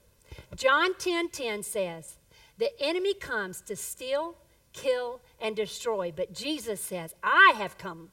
John 0.54 0.94
10:10 0.94 0.98
10, 0.98 1.28
10 1.30 1.62
says, 1.62 2.16
"The 2.58 2.70
enemy 2.80 3.14
comes 3.14 3.60
to 3.62 3.76
steal, 3.76 4.36
kill, 4.72 5.20
and 5.40 5.56
destroy, 5.56 6.12
but 6.14 6.32
Jesus 6.32 6.80
says, 6.80 7.14
I 7.22 7.54
have 7.56 7.78
come 7.78 8.10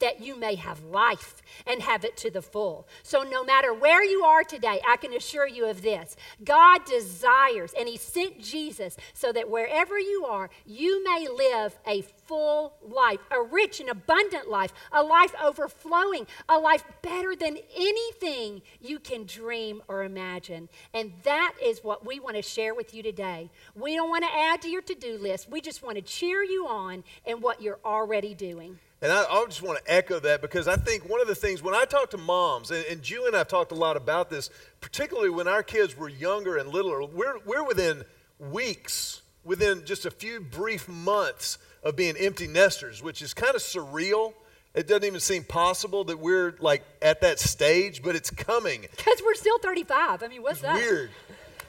that 0.00 0.20
you 0.20 0.36
may 0.36 0.56
have 0.56 0.82
life 0.84 1.42
and 1.66 1.80
have 1.82 2.04
it 2.04 2.16
to 2.18 2.30
the 2.30 2.42
full. 2.42 2.86
So, 3.02 3.22
no 3.22 3.44
matter 3.44 3.72
where 3.72 4.04
you 4.04 4.22
are 4.22 4.44
today, 4.44 4.80
I 4.86 4.96
can 4.96 5.12
assure 5.14 5.46
you 5.46 5.66
of 5.66 5.82
this 5.82 6.16
God 6.44 6.84
desires, 6.84 7.72
and 7.78 7.88
He 7.88 7.96
sent 7.96 8.40
Jesus 8.40 8.96
so 9.14 9.32
that 9.32 9.48
wherever 9.48 9.98
you 9.98 10.26
are, 10.28 10.50
you 10.66 11.02
may 11.04 11.28
live 11.28 11.78
a 11.86 12.02
full 12.02 12.74
life, 12.82 13.20
a 13.30 13.42
rich 13.42 13.80
and 13.80 13.88
abundant 13.88 14.48
life, 14.48 14.72
a 14.92 15.02
life 15.02 15.34
overflowing, 15.42 16.26
a 16.48 16.58
life 16.58 16.84
better 17.02 17.34
than 17.36 17.58
anything 17.76 18.62
you 18.80 18.98
can 18.98 19.24
dream 19.24 19.82
or 19.88 20.04
imagine. 20.04 20.68
And 20.94 21.12
that 21.24 21.54
is 21.62 21.80
what 21.82 22.04
we 22.06 22.20
want 22.20 22.36
to 22.36 22.42
share 22.42 22.74
with 22.74 22.94
you 22.94 23.02
today. 23.02 23.50
We 23.74 23.94
don't 23.94 24.10
want 24.10 24.24
to 24.24 24.30
add 24.32 24.62
to 24.62 24.68
your 24.68 24.82
to 24.82 24.94
do 24.94 25.18
list, 25.18 25.48
we 25.50 25.60
just 25.60 25.82
want 25.82 25.96
to 25.96 26.02
cheer 26.02 26.42
you 26.42 26.66
on 26.66 27.04
in 27.24 27.40
what 27.40 27.62
you're 27.62 27.80
already 27.84 28.34
doing. 28.34 28.78
And 29.02 29.10
I, 29.10 29.24
I, 29.24 29.44
just 29.46 29.62
want 29.62 29.82
to 29.82 29.92
echo 29.92 30.20
that 30.20 30.42
because 30.42 30.68
I 30.68 30.76
think 30.76 31.08
one 31.08 31.22
of 31.22 31.26
the 31.26 31.34
things, 31.34 31.62
when 31.62 31.74
I 31.74 31.84
talk 31.84 32.10
to 32.10 32.18
moms, 32.18 32.70
and, 32.70 32.84
and 32.84 33.02
Julie 33.02 33.28
and 33.28 33.34
I 33.34 33.38
have 33.38 33.48
talked 33.48 33.72
a 33.72 33.76
lot 33.76 33.96
about 33.96 34.28
this, 34.28 34.50
particularly 34.80 35.30
when 35.30 35.48
our 35.48 35.62
kids 35.62 35.96
were 35.96 36.08
younger 36.08 36.58
and 36.58 36.68
littler, 36.68 37.04
we're, 37.04 37.38
we're 37.46 37.64
within 37.64 38.04
weeks, 38.38 39.22
within 39.42 39.86
just 39.86 40.04
a 40.04 40.10
few 40.10 40.40
brief 40.40 40.86
months 40.86 41.56
of 41.82 41.96
being 41.96 42.14
empty 42.18 42.46
nesters, 42.46 43.02
which 43.02 43.22
is 43.22 43.32
kind 43.32 43.54
of 43.54 43.62
surreal. 43.62 44.34
It 44.74 44.86
doesn't 44.86 45.04
even 45.04 45.20
seem 45.20 45.44
possible 45.44 46.04
that 46.04 46.18
we're 46.18 46.56
like 46.60 46.84
at 47.00 47.22
that 47.22 47.40
stage, 47.40 48.02
but 48.02 48.14
it's 48.14 48.30
coming. 48.30 48.86
Because 48.96 49.22
we're 49.24 49.34
still 49.34 49.58
35. 49.60 50.22
I 50.22 50.28
mean, 50.28 50.42
what's 50.42 50.54
it's 50.54 50.62
that? 50.62 50.74
Weird. 50.74 51.10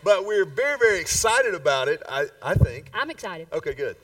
But 0.03 0.25
we're 0.25 0.45
very, 0.45 0.77
very 0.77 1.00
excited 1.00 1.53
about 1.53 1.88
it, 1.88 2.01
I, 2.09 2.25
I 2.41 2.55
think. 2.55 2.89
I'm 2.93 3.09
excited. 3.09 3.47
Okay, 3.53 3.73
good. 3.73 3.95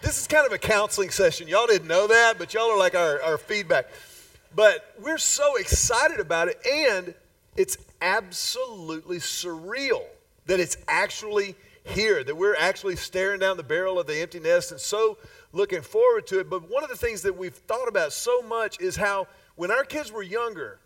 This 0.00 0.20
is 0.20 0.28
kind 0.28 0.46
of 0.46 0.52
a 0.52 0.58
counseling 0.58 1.10
session. 1.10 1.48
Y'all 1.48 1.66
didn't 1.66 1.88
know 1.88 2.06
that, 2.06 2.38
but 2.38 2.54
y'all 2.54 2.70
are 2.70 2.78
like 2.78 2.94
our, 2.94 3.20
our 3.22 3.36
feedback. 3.36 3.86
But 4.54 4.94
we're 5.00 5.18
so 5.18 5.56
excited 5.56 6.20
about 6.20 6.48
it, 6.48 6.64
and 6.64 7.14
it's 7.56 7.76
absolutely 8.00 9.18
surreal 9.18 10.04
that 10.46 10.60
it's 10.60 10.76
actually 10.86 11.56
here, 11.82 12.22
that 12.22 12.36
we're 12.36 12.54
actually 12.56 12.94
staring 12.94 13.40
down 13.40 13.56
the 13.56 13.64
barrel 13.64 13.98
of 13.98 14.06
the 14.06 14.20
empty 14.20 14.38
nest 14.38 14.70
and 14.70 14.80
so 14.80 15.18
looking 15.52 15.82
forward 15.82 16.26
to 16.28 16.38
it. 16.38 16.48
But 16.48 16.70
one 16.70 16.84
of 16.84 16.90
the 16.90 16.96
things 16.96 17.22
that 17.22 17.36
we've 17.36 17.54
thought 17.54 17.88
about 17.88 18.12
so 18.12 18.40
much 18.42 18.80
is 18.80 18.94
how 18.94 19.26
when 19.56 19.72
our 19.72 19.84
kids 19.84 20.12
were 20.12 20.22
younger, 20.22 20.78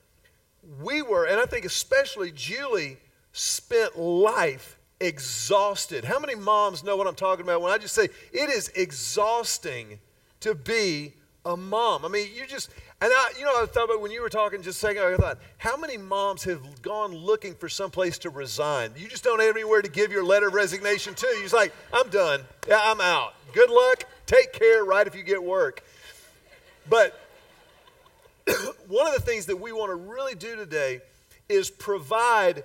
we 0.80 1.02
were, 1.02 1.26
and 1.26 1.38
I 1.38 1.44
think 1.44 1.66
especially 1.66 2.32
Julie, 2.32 2.96
spent 3.32 3.98
life 3.98 4.78
exhausted. 5.02 6.04
How 6.04 6.18
many 6.18 6.34
moms 6.34 6.84
know 6.84 6.96
what 6.96 7.06
I'm 7.06 7.14
talking 7.14 7.44
about 7.44 7.60
when 7.60 7.72
I 7.72 7.78
just 7.78 7.94
say 7.94 8.04
it 8.32 8.50
is 8.50 8.68
exhausting 8.74 9.98
to 10.40 10.54
be 10.54 11.14
a 11.44 11.56
mom? 11.56 12.04
I 12.04 12.08
mean, 12.08 12.28
you 12.34 12.46
just, 12.46 12.70
and 13.00 13.12
I, 13.12 13.32
you 13.36 13.44
know, 13.44 13.62
I 13.62 13.66
thought 13.66 13.86
about 13.86 14.00
when 14.00 14.12
you 14.12 14.22
were 14.22 14.28
talking 14.28 14.62
just 14.62 14.78
a 14.78 14.86
second 14.86 15.02
ago, 15.02 15.14
I 15.14 15.16
thought, 15.16 15.38
how 15.58 15.76
many 15.76 15.96
moms 15.96 16.44
have 16.44 16.82
gone 16.82 17.12
looking 17.12 17.54
for 17.54 17.68
some 17.68 17.90
place 17.90 18.16
to 18.18 18.30
resign? 18.30 18.92
You 18.96 19.08
just 19.08 19.24
don't 19.24 19.40
have 19.40 19.56
anywhere 19.56 19.82
to 19.82 19.90
give 19.90 20.12
your 20.12 20.24
letter 20.24 20.48
of 20.48 20.54
resignation 20.54 21.14
to. 21.14 21.26
You're 21.26 21.42
just 21.42 21.54
like, 21.54 21.74
I'm 21.92 22.08
done. 22.08 22.42
Yeah, 22.68 22.80
I'm 22.80 23.00
out. 23.00 23.34
Good 23.52 23.70
luck. 23.70 24.04
Take 24.26 24.52
care, 24.52 24.84
right, 24.84 25.06
if 25.06 25.16
you 25.16 25.24
get 25.24 25.42
work. 25.42 25.84
But 26.88 27.18
one 28.88 29.06
of 29.06 29.14
the 29.14 29.20
things 29.20 29.46
that 29.46 29.56
we 29.56 29.72
want 29.72 29.90
to 29.90 29.96
really 29.96 30.36
do 30.36 30.54
today 30.54 31.00
is 31.48 31.70
provide 31.70 32.62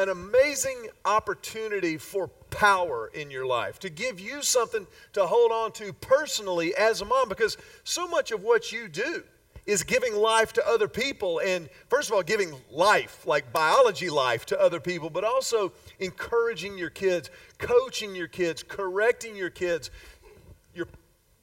an 0.00 0.08
amazing 0.08 0.88
opportunity 1.04 1.96
for 1.96 2.28
power 2.50 3.10
in 3.14 3.30
your 3.30 3.46
life, 3.46 3.78
to 3.78 3.90
give 3.90 4.18
you 4.18 4.42
something 4.42 4.86
to 5.12 5.26
hold 5.26 5.52
on 5.52 5.70
to 5.72 5.92
personally 5.92 6.74
as 6.74 7.00
a 7.00 7.04
mom, 7.04 7.28
because 7.28 7.56
so 7.84 8.08
much 8.08 8.32
of 8.32 8.42
what 8.42 8.72
you 8.72 8.88
do 8.88 9.22
is 9.66 9.84
giving 9.84 10.16
life 10.16 10.52
to 10.54 10.66
other 10.66 10.88
people. 10.88 11.40
And 11.40 11.68
first 11.88 12.08
of 12.08 12.14
all, 12.16 12.22
giving 12.22 12.52
life, 12.70 13.26
like 13.26 13.52
biology 13.52 14.10
life 14.10 14.46
to 14.46 14.60
other 14.60 14.80
people, 14.80 15.10
but 15.10 15.22
also 15.22 15.72
encouraging 16.00 16.76
your 16.76 16.90
kids, 16.90 17.30
coaching 17.58 18.16
your 18.16 18.26
kids, 18.26 18.64
correcting 18.64 19.36
your 19.36 19.50
kids, 19.50 19.90
your 20.74 20.86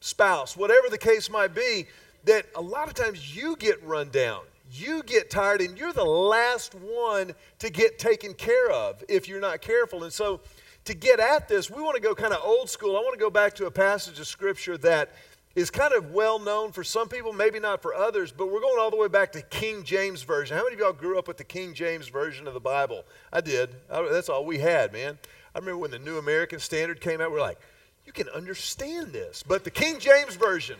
spouse, 0.01 0.57
whatever 0.57 0.89
the 0.89 0.97
case 0.97 1.29
might 1.29 1.53
be, 1.55 1.87
that 2.25 2.45
a 2.55 2.61
lot 2.61 2.87
of 2.89 2.95
times 2.95 3.35
you 3.35 3.55
get 3.55 3.81
run 3.85 4.09
down 4.09 4.41
you 4.79 5.03
get 5.03 5.29
tired 5.29 5.61
and 5.61 5.77
you're 5.77 5.93
the 5.93 6.03
last 6.05 6.75
one 6.75 7.33
to 7.59 7.69
get 7.69 7.99
taken 7.99 8.33
care 8.33 8.69
of 8.71 9.03
if 9.09 9.27
you're 9.27 9.39
not 9.39 9.61
careful. 9.61 10.03
And 10.03 10.13
so, 10.13 10.41
to 10.85 10.93
get 10.93 11.19
at 11.19 11.49
this, 11.49 11.69
we 11.69 11.81
want 11.81 11.95
to 11.95 12.01
go 12.01 12.15
kind 12.15 12.33
of 12.33 12.39
old 12.43 12.69
school. 12.69 12.95
I 12.95 13.01
want 13.01 13.13
to 13.13 13.19
go 13.19 13.29
back 13.29 13.53
to 13.55 13.65
a 13.65 13.71
passage 13.71 14.19
of 14.19 14.27
scripture 14.27 14.77
that 14.77 15.11
is 15.57 15.69
kind 15.69 15.93
of 15.93 16.11
well 16.11 16.39
known 16.39 16.71
for 16.71 16.83
some 16.83 17.09
people, 17.09 17.33
maybe 17.33 17.59
not 17.59 17.81
for 17.81 17.93
others, 17.93 18.31
but 18.31 18.51
we're 18.51 18.61
going 18.61 18.79
all 18.79 18.91
the 18.91 18.95
way 18.95 19.07
back 19.07 19.31
to 19.33 19.41
King 19.41 19.83
James 19.83 20.21
Version. 20.21 20.55
How 20.55 20.63
many 20.63 20.75
of 20.75 20.79
y'all 20.79 20.93
grew 20.93 21.17
up 21.17 21.27
with 21.27 21.37
the 21.37 21.43
King 21.43 21.73
James 21.73 22.07
Version 22.07 22.47
of 22.47 22.53
the 22.53 22.59
Bible? 22.59 23.03
I 23.33 23.41
did. 23.41 23.71
I, 23.91 24.07
that's 24.09 24.29
all 24.29 24.45
we 24.45 24.59
had, 24.59 24.93
man. 24.93 25.17
I 25.55 25.59
remember 25.59 25.79
when 25.79 25.91
the 25.91 25.99
New 25.99 26.19
American 26.19 26.59
Standard 26.59 27.01
came 27.01 27.21
out, 27.21 27.31
we 27.31 27.37
we're 27.37 27.41
like, 27.41 27.59
you 28.05 28.13
can 28.13 28.29
understand 28.29 29.07
this. 29.07 29.43
But 29.43 29.63
the 29.63 29.71
King 29.71 29.99
James 29.99 30.35
Version 30.35 30.77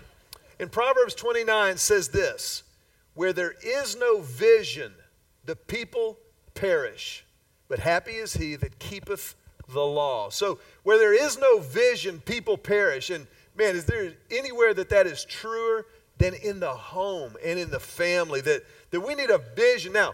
in 0.60 0.70
Proverbs 0.70 1.16
29 1.16 1.78
says 1.78 2.10
this 2.10 2.64
where 3.18 3.34
there 3.34 3.56
is 3.64 3.98
no 3.98 4.22
vision, 4.22 4.94
the 5.46 5.56
people 5.56 6.20
perish. 6.54 7.26
But 7.68 7.80
happy 7.80 8.12
is 8.12 8.34
he 8.34 8.56
that 8.58 8.78
keepeth 8.78 9.34
the 9.74 9.82
law. 9.82 10.30
So, 10.30 10.60
where 10.84 11.00
there 11.00 11.16
is 11.16 11.40
no 11.40 11.58
vision, 11.58 12.22
people 12.22 12.60
perish. 12.60 13.10
And 13.10 13.26
man, 13.58 13.76
is 13.76 13.86
there 13.86 14.14
anywhere 14.30 14.76
that 14.76 14.90
that 14.90 15.08
is 15.08 15.26
truer 15.26 15.88
than 16.20 16.36
in 16.36 16.60
the 16.60 16.70
home 16.70 17.34
and 17.44 17.58
in 17.58 17.72
the 17.72 17.80
family? 17.80 18.40
That, 18.42 18.64
that 18.92 19.02
we 19.02 19.16
need 19.16 19.32
a 19.32 19.40
vision. 19.56 19.94
Now, 19.94 20.14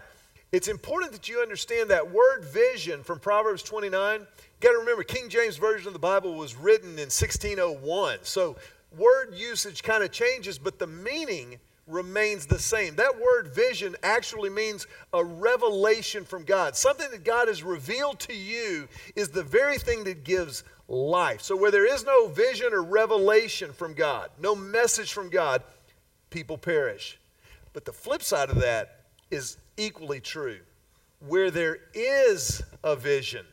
it's 0.50 0.68
important 0.68 1.12
that 1.12 1.28
you 1.28 1.40
understand 1.40 1.90
that 1.90 2.10
word 2.10 2.42
vision 2.42 3.02
from 3.02 3.18
Proverbs 3.18 3.62
29. 3.62 4.20
You 4.20 4.26
got 4.60 4.72
to 4.72 4.78
remember, 4.78 5.02
King 5.02 5.28
James 5.28 5.58
Version 5.58 5.88
of 5.88 5.92
the 5.92 5.98
Bible 5.98 6.36
was 6.36 6.56
written 6.56 6.92
in 6.92 7.10
1601. 7.10 8.20
So, 8.22 8.56
word 8.96 9.34
usage 9.34 9.82
kind 9.82 10.02
of 10.02 10.10
changes, 10.10 10.58
but 10.58 10.78
the 10.78 10.86
meaning 10.86 11.58
remains 11.86 12.46
the 12.46 12.58
same. 12.58 12.96
That 12.96 13.20
word 13.20 13.48
vision 13.48 13.96
actually 14.02 14.50
means 14.50 14.86
a 15.12 15.22
revelation 15.22 16.24
from 16.24 16.44
God. 16.44 16.76
Something 16.76 17.10
that 17.10 17.24
God 17.24 17.48
has 17.48 17.62
revealed 17.62 18.20
to 18.20 18.34
you 18.34 18.88
is 19.16 19.28
the 19.28 19.42
very 19.42 19.78
thing 19.78 20.04
that 20.04 20.24
gives 20.24 20.64
life. 20.88 21.42
So, 21.42 21.56
where 21.56 21.70
there 21.70 21.92
is 21.92 22.04
no 22.04 22.28
vision 22.28 22.72
or 22.72 22.82
revelation 22.82 23.72
from 23.72 23.94
God, 23.94 24.30
no 24.38 24.54
message 24.54 25.12
from 25.12 25.28
God, 25.28 25.62
people 26.30 26.58
perish. 26.58 27.18
But 27.72 27.84
the 27.84 27.92
flip 27.92 28.22
side 28.22 28.50
of 28.50 28.60
that 28.60 29.00
is 29.30 29.58
equally 29.76 30.20
true. 30.20 30.60
Where 31.26 31.50
there 31.50 31.78
is 31.94 32.62
a 32.82 32.96
vision, 32.96 33.46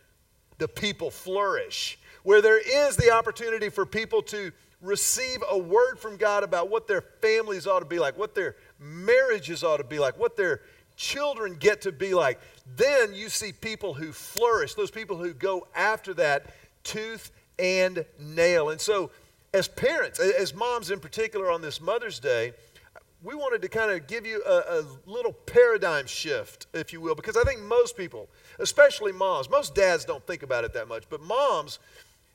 the 0.58 0.68
people 0.68 1.10
flourish. 1.10 1.98
Where 2.24 2.42
there 2.42 2.60
is 2.60 2.96
the 2.98 3.12
opportunity 3.12 3.70
for 3.70 3.84
people 3.86 4.22
to 4.24 4.52
receive 4.82 5.44
a 5.50 5.58
word 5.58 6.00
from 6.00 6.18
God 6.18 6.44
about 6.44 6.70
what 6.70 6.88
their 6.88 7.02
families 7.02 7.68
ought 7.68 7.80
to 7.80 7.86
be 7.86 8.00
like, 8.00 8.18
what 8.18 8.36
their 8.36 8.56
marriages 8.80 9.64
ought 9.64 9.78
to 9.78 9.84
be 9.84 10.00
like, 10.00 10.18
what 10.18 10.36
their 10.36 10.62
children 10.96 11.56
get 11.56 11.82
to 11.82 11.92
be 11.92 12.14
like, 12.14 12.40
then 12.76 13.14
you 13.14 13.30
see 13.30 13.52
people 13.52 13.94
who 13.94 14.12
flourish, 14.12 14.74
those 14.74 14.92
people 14.92 15.18
who 15.18 15.34
go 15.34 15.68
after 15.76 16.14
that 16.16 16.48
tooth 16.84 17.32
and 17.60 18.06
nail. 18.20 18.70
And 18.70 18.82
so, 18.82 19.12
as 19.54 19.68
parents, 19.68 20.20
as 20.20 20.54
moms 20.54 20.92
in 20.92 21.00
particular 21.00 21.52
on 21.52 21.62
this 21.62 21.82
Mother's 21.82 22.20
Day, 22.20 22.54
we 23.24 23.36
wanted 23.36 23.62
to 23.62 23.68
kind 23.68 23.92
of 23.92 24.08
give 24.08 24.26
you 24.26 24.42
a, 24.48 24.80
a, 24.80 24.86
little 25.06 25.34
paradigm 25.34 26.08
shift, 26.08 26.68
if 26.74 26.92
you 26.92 27.02
will, 27.02 27.14
because 27.14 27.38
I 27.38 27.44
think 27.44 27.62
most 27.62 27.96
people, 27.96 28.30
especially 28.60 29.12
moms, 29.12 29.50
most 29.50 29.76
dads 29.76 30.06
don't 30.06 30.26
think 30.26 30.42
about 30.42 30.64
it 30.64 30.74
that 30.74 30.88
much, 30.88 31.04
but 31.10 31.22
moms, 31.22 31.80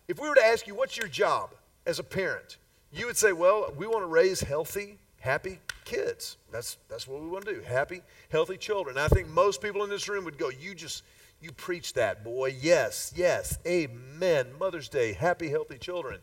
if 0.06 0.20
we 0.20 0.28
were 0.28 0.36
to 0.36 0.44
ask 0.44 0.66
you, 0.66 0.74
what's 0.74 0.96
your 0.96 1.08
job? 1.08 1.50
As 1.86 1.98
a 1.98 2.04
parent, 2.04 2.58
you 2.92 3.06
would 3.06 3.16
say, 3.16 3.32
well, 3.32 3.72
we 3.76 3.86
want 3.86 4.02
to 4.02 4.06
raise 4.06 4.40
healthy, 4.40 4.98
happy 5.20 5.60
kids. 5.84 6.36
That's, 6.50 6.78
that's 6.88 7.06
what 7.06 7.22
we 7.22 7.28
want 7.28 7.46
to 7.46 7.54
do. 7.54 7.60
Happy, 7.62 8.02
healthy 8.30 8.56
children. 8.56 8.96
And 8.96 9.04
I 9.04 9.08
think 9.08 9.28
most 9.28 9.62
people 9.62 9.84
in 9.84 9.90
this 9.90 10.08
room 10.08 10.24
would 10.24 10.38
go, 10.38 10.50
you 10.50 10.74
just, 10.74 11.04
you 11.40 11.52
preach 11.52 11.92
that, 11.94 12.24
boy. 12.24 12.54
Yes, 12.60 13.12
yes, 13.16 13.58
amen. 13.66 14.46
Mother's 14.58 14.88
Day, 14.88 15.12
happy, 15.12 15.48
healthy 15.48 15.78
children. 15.78 16.20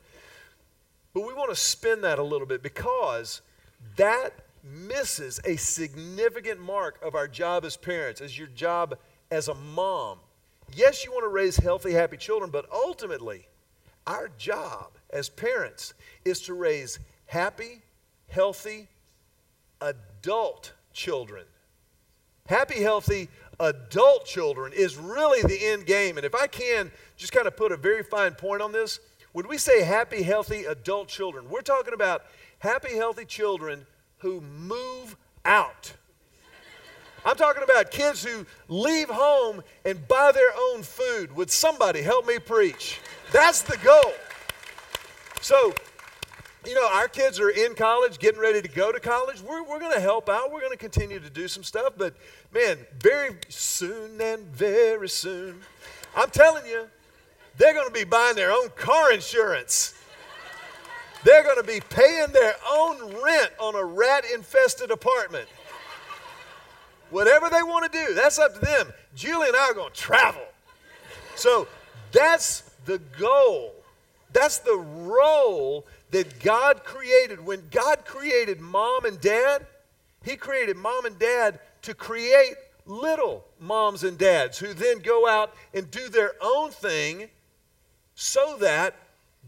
But 1.14 1.26
we 1.28 1.34
want 1.34 1.50
to 1.50 1.56
spin 1.56 2.02
that 2.02 2.20
a 2.20 2.24
little 2.24 2.48
bit 2.48 2.64
because 2.64 3.42
that 3.96 4.32
misses 4.64 5.40
a 5.46 5.56
significant 5.58 6.60
mark 6.60 7.00
of 7.04 7.16
our 7.16 7.28
job 7.28 7.66
as 7.66 7.78
parents, 7.78 8.22
as 8.22 8.38
your 8.38 8.48
job 8.48 8.98
as 9.30 9.48
a 9.48 9.54
mom. 9.54 10.20
Yes, 10.76 11.06
you 11.06 11.12
want 11.12 11.24
to 11.24 11.30
raise 11.30 11.58
healthy, 11.58 11.92
happy 11.92 12.18
children, 12.18 12.50
but 12.50 12.66
ultimately, 12.72 13.48
our 14.08 14.30
job 14.38 14.92
as 15.12 15.30
parents 15.30 15.94
is 16.26 16.42
to 16.42 16.54
raise 16.54 17.00
happy, 17.26 17.82
healthy, 18.28 18.88
adult 19.82 20.74
children. 20.94 21.46
Happy, 22.48 22.82
healthy 22.82 23.30
adult 23.60 24.26
children 24.26 24.74
is 24.76 24.98
really 24.98 25.42
the 25.42 25.66
end 25.68 25.86
game. 25.86 26.18
And 26.18 26.26
if 26.26 26.36
I 26.36 26.48
can 26.48 26.92
just 27.16 27.32
kind 27.32 27.48
of 27.48 27.56
put 27.56 27.72
a 27.72 27.78
very 27.78 28.04
fine 28.04 28.34
point 28.34 28.62
on 28.62 28.72
this, 28.72 29.00
when 29.32 29.48
we 29.48 29.58
say 29.58 29.84
happy, 29.84 30.22
healthy 30.24 30.66
adult 30.66 31.08
children, 31.08 31.50
we're 31.50 31.62
talking 31.62 31.94
about 31.94 32.26
happy, 32.60 32.96
healthy 32.96 33.26
children 33.26 33.86
who 34.18 34.42
move 34.42 35.16
out. 35.46 35.94
I'm 37.26 37.36
talking 37.36 37.64
about 37.64 37.92
kids 37.92 38.24
who 38.24 38.46
leave 38.68 39.10
home 39.10 39.64
and 39.86 40.06
buy 40.08 40.32
their 40.34 40.52
own 40.58 40.84
food. 40.84 41.36
Would 41.36 41.50
somebody 41.50 42.02
help 42.02 42.28
me 42.28 42.40
preach? 42.40 43.00
That's 43.32 43.62
the 43.62 43.78
goal. 43.78 44.14
So, 45.42 45.74
you 46.66 46.74
know, 46.74 46.88
our 46.94 47.08
kids 47.08 47.40
are 47.40 47.50
in 47.50 47.76
college, 47.76 48.20
getting 48.20 48.42
ready 48.42 48.62
to 48.62 48.68
go 48.68 48.92
to 48.92 49.00
college. 49.00 49.42
We're, 49.42 49.64
we're 49.64 49.80
going 49.80 49.94
to 49.94 50.02
help 50.02 50.30
out. 50.30 50.52
We're 50.52 50.62
going 50.62 50.72
to 50.72 50.78
continue 50.78 51.20
to 51.20 51.30
do 51.30 51.48
some 51.48 51.64
stuff. 51.64 51.94
But, 51.98 52.14
man, 52.54 52.78
very 53.00 53.38
soon 53.50 54.20
and 54.20 54.46
very 54.48 55.10
soon, 55.10 55.62
I'm 56.16 56.30
telling 56.30 56.66
you, 56.66 56.88
they're 57.58 57.74
going 57.74 57.88
to 57.88 57.94
be 57.94 58.04
buying 58.04 58.36
their 58.36 58.52
own 58.52 58.70
car 58.76 59.12
insurance. 59.12 59.94
They're 61.24 61.44
going 61.44 61.58
to 61.58 61.64
be 61.64 61.80
paying 61.90 62.32
their 62.34 62.56
own 62.70 63.16
rent 63.22 63.52
on 63.60 63.76
a 63.76 63.84
rat 63.84 64.26
infested 64.34 64.92
apartment. 64.92 65.48
Whatever 67.14 67.48
they 67.52 67.62
want 67.62 67.92
to 67.92 68.06
do, 68.08 68.16
that's 68.16 68.40
up 68.40 68.56
to 68.56 68.60
them. 68.60 68.92
Julie 69.16 69.48
and 69.48 69.56
I 69.56 69.70
are 69.70 69.74
going 69.76 69.94
to 69.94 70.00
travel. 70.00 70.42
So 71.36 71.68
that's 72.12 72.62
the 72.86 72.98
goal. 73.20 73.76
That's 74.34 74.58
the 74.58 74.76
role 74.76 75.86
that 76.10 76.40
God 76.40 76.84
created. 76.84 77.46
When 77.46 77.62
God 77.70 78.04
created 78.04 78.60
mom 78.60 79.06
and 79.06 79.22
dad, 79.22 79.68
He 80.24 80.36
created 80.36 80.76
mom 80.76 81.06
and 81.06 81.20
dad 81.20 81.60
to 81.84 81.94
create 81.94 82.56
little 82.88 83.46
moms 83.60 84.04
and 84.04 84.18
dads 84.18 84.58
who 84.58 84.74
then 84.74 84.98
go 84.98 85.28
out 85.28 85.54
and 85.76 85.92
do 85.92 86.10
their 86.10 86.34
own 86.42 86.72
thing 86.72 87.30
so 88.16 88.58
that 88.60 88.96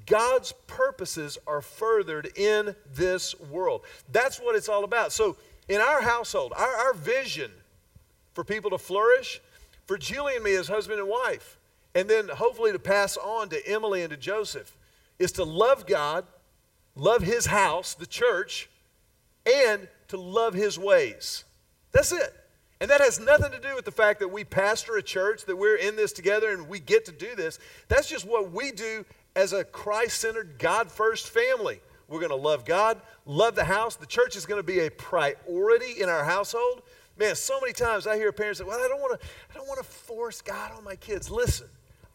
God's 0.05 0.51
purposes 0.67 1.39
are 1.48 1.62
furthered 1.62 2.27
in 2.38 2.75
this 2.93 3.34
world. 3.39 3.81
That's 4.12 4.39
what 4.39 4.55
it's 4.55 4.69
all 4.69 4.84
about. 4.84 5.12
So, 5.12 5.36
in 5.67 5.81
our 5.81 6.01
household, 6.01 6.53
our, 6.55 6.75
our 6.75 6.93
vision 6.93 7.51
for 8.34 8.43
people 8.43 8.69
to 8.72 8.77
flourish, 8.77 9.41
for 9.86 9.98
Julie 9.98 10.36
and 10.36 10.43
me 10.43 10.55
as 10.55 10.67
husband 10.67 11.00
and 11.00 11.10
wife, 11.10 11.57
and 11.93 12.10
then 12.10 12.27
hopefully 12.27 12.72
to 12.72 12.79
pass 12.79 13.17
on 13.17 13.50
to 13.50 13.67
Emily 13.67 14.01
and 14.01 14.12
to 14.12 14.17
Joseph, 14.17 14.75
is 15.19 15.31
to 15.34 15.43
love 15.43 15.86
God, 15.86 16.25
love 16.95 17.22
His 17.22 17.45
house, 17.45 17.93
the 17.93 18.05
church, 18.05 18.69
and 19.45 19.88
to 20.10 20.17
love 20.17 20.53
His 20.53 20.77
ways. 20.77 21.45
That's 21.91 22.12
it. 22.12 22.34
And 22.81 22.89
that 22.89 23.00
has 23.00 23.19
nothing 23.19 23.51
to 23.51 23.60
do 23.60 23.74
with 23.74 23.86
the 23.86 23.91
fact 23.91 24.19
that 24.19 24.27
we 24.27 24.43
pastor 24.43 24.98
a 24.98 25.01
church, 25.01 25.45
that 25.45 25.55
we're 25.55 25.77
in 25.77 25.95
this 25.95 26.12
together 26.12 26.51
and 26.51 26.67
we 26.67 26.79
get 26.79 27.05
to 27.05 27.12
do 27.13 27.34
this. 27.36 27.57
That's 27.88 28.10
just 28.10 28.25
what 28.25 28.51
we 28.51 28.72
do 28.72 29.05
as 29.36 29.53
a 29.53 29.63
Christ 29.63 30.19
centered, 30.19 30.55
God 30.60 30.91
first 30.91 31.29
family. 31.29 31.79
We're 32.07 32.19
going 32.19 32.29
to 32.29 32.35
love 32.35 32.65
God, 32.65 33.01
love 33.25 33.55
the 33.55 33.63
house. 33.63 33.95
The 33.95 34.05
church 34.05 34.35
is 34.35 34.45
going 34.45 34.59
to 34.59 34.65
be 34.65 34.79
a 34.79 34.91
priority 34.91 36.01
in 36.01 36.09
our 36.09 36.24
household. 36.24 36.83
Man, 37.17 37.35
so 37.35 37.59
many 37.62 37.74
times 37.74 38.07
I 38.07 38.17
hear 38.17 38.31
parents 38.31 38.59
say, 38.59 38.65
"Well, 38.65 38.79
I 38.79 38.88
don't 38.88 39.00
want 39.00 39.19
to 39.19 39.27
I 39.50 39.53
don't 39.53 39.67
want 39.67 39.79
to 39.79 39.85
force 39.85 40.41
God 40.41 40.71
on 40.74 40.83
my 40.83 40.95
kids." 40.95 41.31
Listen, 41.31 41.67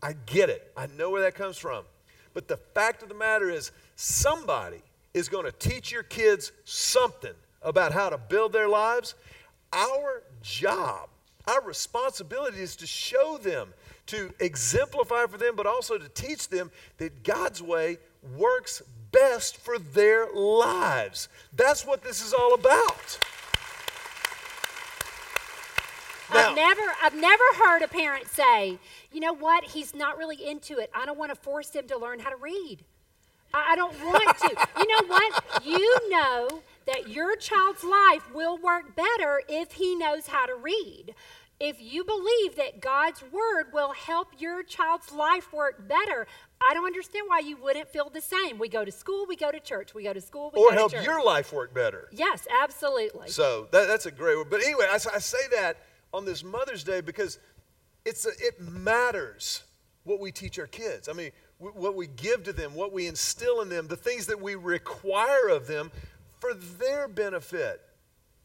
I 0.02 0.14
get 0.26 0.50
it. 0.50 0.70
I 0.76 0.86
know 0.86 1.10
where 1.10 1.22
that 1.22 1.34
comes 1.34 1.56
from. 1.56 1.84
But 2.34 2.48
the 2.48 2.56
fact 2.56 3.02
of 3.02 3.08
the 3.08 3.14
matter 3.14 3.50
is 3.50 3.72
somebody 3.96 4.82
is 5.14 5.28
going 5.28 5.46
to 5.46 5.52
teach 5.52 5.90
your 5.90 6.02
kids 6.02 6.52
something 6.64 7.34
about 7.62 7.92
how 7.92 8.10
to 8.10 8.18
build 8.18 8.52
their 8.52 8.68
lives. 8.68 9.14
Our 9.72 10.22
job, 10.42 11.08
our 11.46 11.62
responsibility 11.62 12.60
is 12.60 12.76
to 12.76 12.86
show 12.86 13.38
them, 13.38 13.72
to 14.06 14.32
exemplify 14.38 15.26
for 15.26 15.38
them, 15.38 15.56
but 15.56 15.66
also 15.66 15.98
to 15.98 16.08
teach 16.10 16.48
them 16.48 16.70
that 16.98 17.22
God's 17.22 17.62
way 17.62 17.98
works 18.36 18.82
best 19.20 19.58
for 19.58 19.78
their 19.78 20.32
lives. 20.32 21.28
That's 21.54 21.84
what 21.84 22.02
this 22.02 22.24
is 22.24 22.32
all 22.32 22.54
about. 22.54 23.18
I've 26.30 26.56
never, 26.56 26.82
I've 27.02 27.14
never 27.14 27.44
heard 27.58 27.82
a 27.82 27.88
parent 27.88 28.28
say, 28.28 28.78
you 29.12 29.20
know 29.20 29.34
what, 29.34 29.64
he's 29.64 29.94
not 29.94 30.16
really 30.16 30.46
into 30.46 30.78
it. 30.78 30.90
I 30.94 31.04
don't 31.04 31.18
want 31.18 31.34
to 31.34 31.36
force 31.36 31.70
him 31.70 31.86
to 31.88 31.98
learn 31.98 32.20
how 32.20 32.30
to 32.30 32.36
read. 32.36 32.78
I, 33.52 33.72
I 33.72 33.76
don't 33.76 33.98
want 34.04 34.38
to. 34.38 34.68
you 34.78 34.86
know 34.86 35.06
what? 35.06 35.44
You 35.66 36.08
know 36.08 36.62
that 36.86 37.08
your 37.08 37.36
child's 37.36 37.84
life 37.84 38.32
will 38.32 38.56
work 38.56 38.96
better 38.96 39.42
if 39.48 39.72
he 39.72 39.96
knows 39.96 40.28
how 40.28 40.46
to 40.46 40.54
read. 40.54 41.14
If 41.58 41.76
you 41.78 42.04
believe 42.04 42.56
that 42.56 42.80
God's 42.80 43.22
word 43.30 43.66
will 43.72 43.92
help 43.92 44.28
your 44.38 44.62
child's 44.62 45.12
life 45.12 45.52
work 45.52 45.86
better, 45.86 46.26
I 46.62 46.74
don't 46.74 46.84
understand 46.84 47.24
why 47.26 47.38
you 47.40 47.56
wouldn't 47.56 47.88
feel 47.88 48.10
the 48.10 48.20
same. 48.20 48.58
We 48.58 48.68
go 48.68 48.84
to 48.84 48.92
school, 48.92 49.24
we 49.26 49.36
go 49.36 49.50
to 49.50 49.60
church. 49.60 49.94
We 49.94 50.04
go 50.04 50.12
to 50.12 50.20
school, 50.20 50.50
we 50.54 50.60
or 50.60 50.70
go 50.70 50.74
help 50.76 50.90
to 50.90 50.98
church. 50.98 51.06
Or 51.06 51.10
help 51.10 51.22
your 51.22 51.26
life 51.26 51.52
work 51.52 51.72
better. 51.72 52.08
Yes, 52.12 52.46
absolutely. 52.62 53.28
So 53.28 53.68
that, 53.72 53.88
that's 53.88 54.06
a 54.06 54.10
great 54.10 54.36
word. 54.36 54.50
But 54.50 54.62
anyway, 54.62 54.86
I, 54.90 54.94
I 54.94 55.18
say 55.18 55.38
that 55.52 55.78
on 56.12 56.24
this 56.24 56.44
Mother's 56.44 56.84
Day 56.84 57.00
because 57.00 57.38
it's 58.04 58.26
a, 58.26 58.30
it 58.38 58.60
matters 58.60 59.62
what 60.04 60.20
we 60.20 60.32
teach 60.32 60.58
our 60.58 60.66
kids. 60.66 61.08
I 61.08 61.12
mean, 61.12 61.30
w- 61.60 61.78
what 61.80 61.94
we 61.94 62.06
give 62.08 62.44
to 62.44 62.52
them, 62.52 62.74
what 62.74 62.92
we 62.92 63.06
instill 63.06 63.62
in 63.62 63.68
them, 63.68 63.86
the 63.86 63.96
things 63.96 64.26
that 64.26 64.40
we 64.40 64.54
require 64.54 65.48
of 65.48 65.66
them 65.66 65.90
for 66.38 66.52
their 66.54 67.08
benefit. 67.08 67.80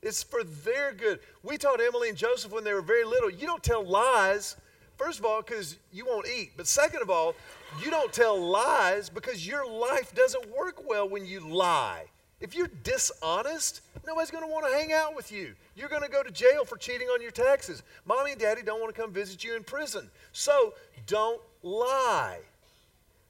It's 0.01 0.23
for 0.23 0.43
their 0.43 0.93
good. 0.93 1.19
We 1.43 1.57
taught 1.57 1.81
Emily 1.81 2.09
and 2.09 2.17
Joseph 2.17 2.51
when 2.51 2.63
they 2.63 2.73
were 2.73 2.81
very 2.81 3.03
little 3.03 3.29
you 3.29 3.47
don't 3.47 3.63
tell 3.63 3.83
lies, 3.83 4.55
first 4.97 5.19
of 5.19 5.25
all, 5.25 5.41
because 5.41 5.77
you 5.91 6.05
won't 6.05 6.27
eat. 6.27 6.51
But 6.55 6.67
second 6.67 7.01
of 7.01 7.09
all, 7.09 7.35
you 7.83 7.91
don't 7.91 8.13
tell 8.13 8.39
lies 8.39 9.09
because 9.09 9.45
your 9.45 9.69
life 9.69 10.13
doesn't 10.15 10.55
work 10.55 10.87
well 10.87 11.07
when 11.07 11.25
you 11.25 11.39
lie. 11.41 12.05
If 12.41 12.55
you're 12.55 12.69
dishonest, 12.83 13.81
nobody's 14.05 14.31
going 14.31 14.43
to 14.43 14.51
want 14.51 14.67
to 14.67 14.77
hang 14.77 14.91
out 14.91 15.15
with 15.15 15.31
you. 15.31 15.55
You're 15.75 15.89
going 15.89 16.03
to 16.03 16.09
go 16.09 16.21
to 16.21 16.31
jail 16.31 16.65
for 16.65 16.77
cheating 16.77 17.07
on 17.07 17.21
your 17.21 17.31
taxes. 17.31 17.81
Mommy 18.05 18.31
and 18.31 18.39
daddy 18.39 18.61
don't 18.61 18.81
want 18.81 18.93
to 18.93 19.01
come 19.01 19.11
visit 19.11 19.43
you 19.43 19.55
in 19.55 19.63
prison. 19.63 20.09
So 20.33 20.73
don't 21.07 21.41
lie. 21.63 22.39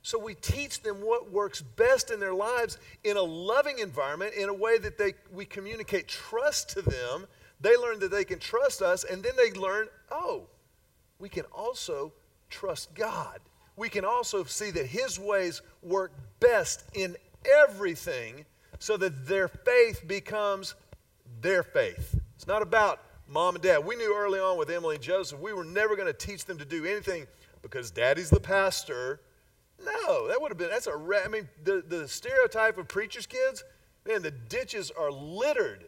So 0.02 0.20
we 0.20 0.36
teach 0.36 0.82
them 0.82 0.98
what 0.98 1.32
works 1.32 1.62
best 1.62 2.12
in 2.12 2.20
their 2.20 2.34
lives 2.34 2.78
in 3.04 3.18
a 3.18 3.22
loving 3.22 3.80
environment, 3.80 4.34
in 4.36 4.50
a 4.50 4.54
way 4.54 4.78
that 4.78 4.98
they, 4.98 5.14
we 5.34 5.46
communicate 5.46 6.08
trust 6.08 6.70
to 6.72 6.82
them. 6.82 7.26
They 7.62 7.76
learn 7.78 8.00
that 8.00 8.12
they 8.12 8.24
can 8.24 8.38
trust 8.38 8.82
us, 8.82 9.04
and 9.04 9.24
then 9.24 9.34
they 9.36 9.52
learn, 9.60 9.88
oh, 10.12 10.44
we 11.20 11.30
can 11.30 11.46
also 11.46 12.12
trust 12.50 12.94
God. 12.94 13.40
We 13.76 13.90
can 13.90 14.06
also 14.06 14.44
see 14.44 14.72
that 14.72 14.86
His 14.86 15.20
ways 15.20 15.62
work 15.82 16.14
best 16.40 16.84
in 16.94 17.16
everything 17.64 18.46
so 18.80 18.98
that 18.98 19.28
their 19.28 19.48
faith 19.48 20.08
becomes 20.08 20.76
their 21.42 21.64
faith. 21.64 22.20
It's 22.36 22.48
not 22.48 22.62
about 22.62 23.02
mom 23.28 23.56
and 23.56 23.64
dad. 23.64 23.86
We 23.86 23.96
knew 23.96 24.16
early 24.16 24.40
on 24.40 24.58
with 24.58 24.70
Emily 24.70 24.96
and 24.96 25.04
Joseph, 25.04 25.40
we 25.40 25.54
were 25.54 25.64
never 25.64 25.96
going 25.96 26.08
to 26.08 26.14
teach 26.14 26.46
them 26.46 26.58
to 26.58 26.66
do 26.66 26.86
anything 26.86 27.28
because 27.62 27.92
daddy's 27.92 28.30
the 28.30 28.40
pastor 28.40 29.20
no, 29.84 30.28
that 30.28 30.42
would 30.42 30.52
have 30.52 30.58
been, 30.58 30.70
that's 30.70 30.88
a, 30.88 30.92
I 30.92 31.28
mean, 31.28 31.50
the, 31.64 31.84
the 31.88 32.08
stereotype 32.08 32.78
of 32.78 32.88
preacher's 32.88 33.26
kids, 33.26 33.64
man, 34.08 34.22
the 34.22 34.32
ditches 34.32 34.92
are 34.92 35.12
littered 35.12 35.86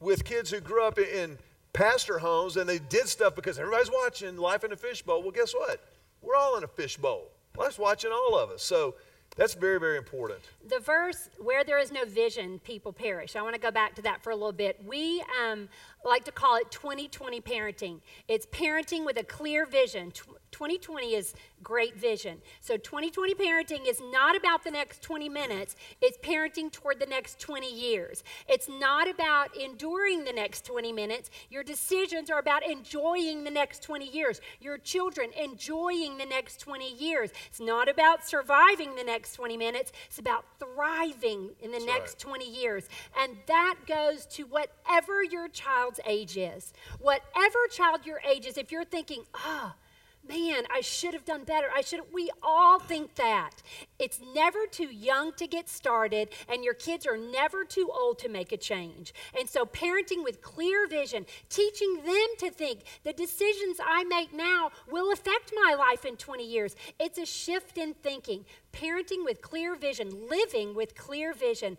with 0.00 0.24
kids 0.24 0.50
who 0.50 0.60
grew 0.60 0.84
up 0.84 0.98
in, 0.98 1.38
pastor 1.72 2.18
homes 2.18 2.56
and 2.56 2.68
they 2.68 2.78
did 2.78 3.08
stuff 3.08 3.36
because 3.36 3.58
everybody's 3.58 3.90
watching 3.92 4.36
Life 4.36 4.64
in 4.64 4.72
a 4.72 4.76
Fishbowl. 4.76 5.22
Well, 5.22 5.30
guess 5.30 5.52
what? 5.52 5.80
We're 6.22 6.36
all 6.36 6.56
in 6.56 6.64
a 6.64 6.68
fishbowl. 6.68 7.28
Life's 7.56 7.78
watching 7.78 8.12
all 8.12 8.38
of 8.38 8.50
us. 8.50 8.62
So 8.62 8.94
that's 9.36 9.54
very, 9.54 9.78
very 9.78 9.96
important. 9.96 10.40
The 10.68 10.80
verse, 10.80 11.30
where 11.38 11.64
there 11.64 11.78
is 11.78 11.92
no 11.92 12.04
vision, 12.04 12.58
people 12.60 12.92
perish. 12.92 13.36
I 13.36 13.42
want 13.42 13.54
to 13.54 13.60
go 13.60 13.70
back 13.70 13.94
to 13.96 14.02
that 14.02 14.22
for 14.22 14.30
a 14.30 14.34
little 14.34 14.52
bit. 14.52 14.84
We 14.84 15.22
um, 15.42 15.68
like 16.04 16.24
to 16.24 16.32
call 16.32 16.56
it 16.56 16.70
2020 16.70 17.40
parenting. 17.40 18.00
It's 18.28 18.46
parenting 18.46 19.04
with 19.04 19.18
a 19.18 19.24
clear 19.24 19.66
vision. 19.66 20.12
2020 20.50 21.14
is 21.14 21.34
great 21.62 21.96
vision. 21.96 22.38
So 22.60 22.76
2020 22.76 23.34
parenting 23.34 23.88
is 23.88 24.00
not 24.00 24.36
about 24.36 24.64
the 24.64 24.70
next 24.70 25.02
20 25.02 25.28
minutes, 25.28 25.76
it's 26.00 26.18
parenting 26.18 26.72
toward 26.72 26.98
the 26.98 27.06
next 27.06 27.38
20 27.38 27.72
years. 27.72 28.24
It's 28.48 28.68
not 28.68 29.08
about 29.08 29.56
enduring 29.56 30.24
the 30.24 30.32
next 30.32 30.64
20 30.64 30.92
minutes. 30.92 31.30
Your 31.50 31.62
decisions 31.62 32.30
are 32.30 32.38
about 32.38 32.66
enjoying 32.66 33.44
the 33.44 33.50
next 33.50 33.82
20 33.82 34.08
years. 34.08 34.40
Your 34.60 34.78
children 34.78 35.30
enjoying 35.40 36.18
the 36.18 36.26
next 36.26 36.60
20 36.60 36.94
years. 36.94 37.30
It's 37.46 37.60
not 37.60 37.88
about 37.88 38.26
surviving 38.26 38.96
the 38.96 39.04
next 39.04 39.34
20 39.34 39.56
minutes, 39.56 39.92
it's 40.06 40.18
about 40.18 40.44
thriving 40.58 41.50
in 41.60 41.70
the 41.70 41.78
That's 41.78 41.86
next 41.86 42.24
right. 42.24 42.40
20 42.40 42.50
years. 42.50 42.88
And 43.18 43.36
that 43.46 43.76
goes 43.86 44.26
to 44.26 44.44
whatever 44.44 45.22
your 45.22 45.48
child's 45.90 46.00
age 46.06 46.36
is. 46.36 46.72
Whatever 47.00 47.58
child 47.70 48.06
your 48.06 48.20
age 48.28 48.46
is, 48.46 48.56
if 48.56 48.70
you're 48.70 48.84
thinking, 48.84 49.24
ah, 49.34 49.74
oh, 49.74 50.28
man, 50.28 50.64
I 50.72 50.80
should 50.80 51.14
have 51.14 51.24
done 51.24 51.44
better. 51.44 51.68
I 51.74 51.80
should 51.80 52.00
we 52.12 52.30
all 52.42 52.78
think 52.78 53.14
that. 53.16 53.62
It's 53.98 54.20
never 54.34 54.66
too 54.70 54.88
young 54.92 55.32
to 55.34 55.46
get 55.46 55.68
started 55.68 56.28
and 56.48 56.62
your 56.62 56.74
kids 56.74 57.06
are 57.06 57.16
never 57.16 57.64
too 57.64 57.90
old 57.92 58.18
to 58.20 58.28
make 58.28 58.52
a 58.52 58.56
change. 58.56 59.14
And 59.38 59.48
so 59.48 59.64
parenting 59.64 60.22
with 60.22 60.42
clear 60.42 60.86
vision, 60.86 61.26
teaching 61.48 62.02
them 62.04 62.28
to 62.38 62.50
think 62.50 62.80
the 63.02 63.12
decisions 63.12 63.78
I 63.84 64.04
make 64.04 64.32
now 64.32 64.70
will 64.90 65.12
affect 65.12 65.52
my 65.54 65.74
life 65.74 66.04
in 66.04 66.16
20 66.16 66.46
years. 66.46 66.76
It's 66.98 67.18
a 67.18 67.26
shift 67.26 67.78
in 67.78 67.94
thinking. 67.94 68.44
Parenting 68.72 69.24
with 69.24 69.42
clear 69.42 69.74
vision, 69.76 70.28
living 70.28 70.74
with 70.74 70.94
clear 70.94 71.32
vision, 71.32 71.76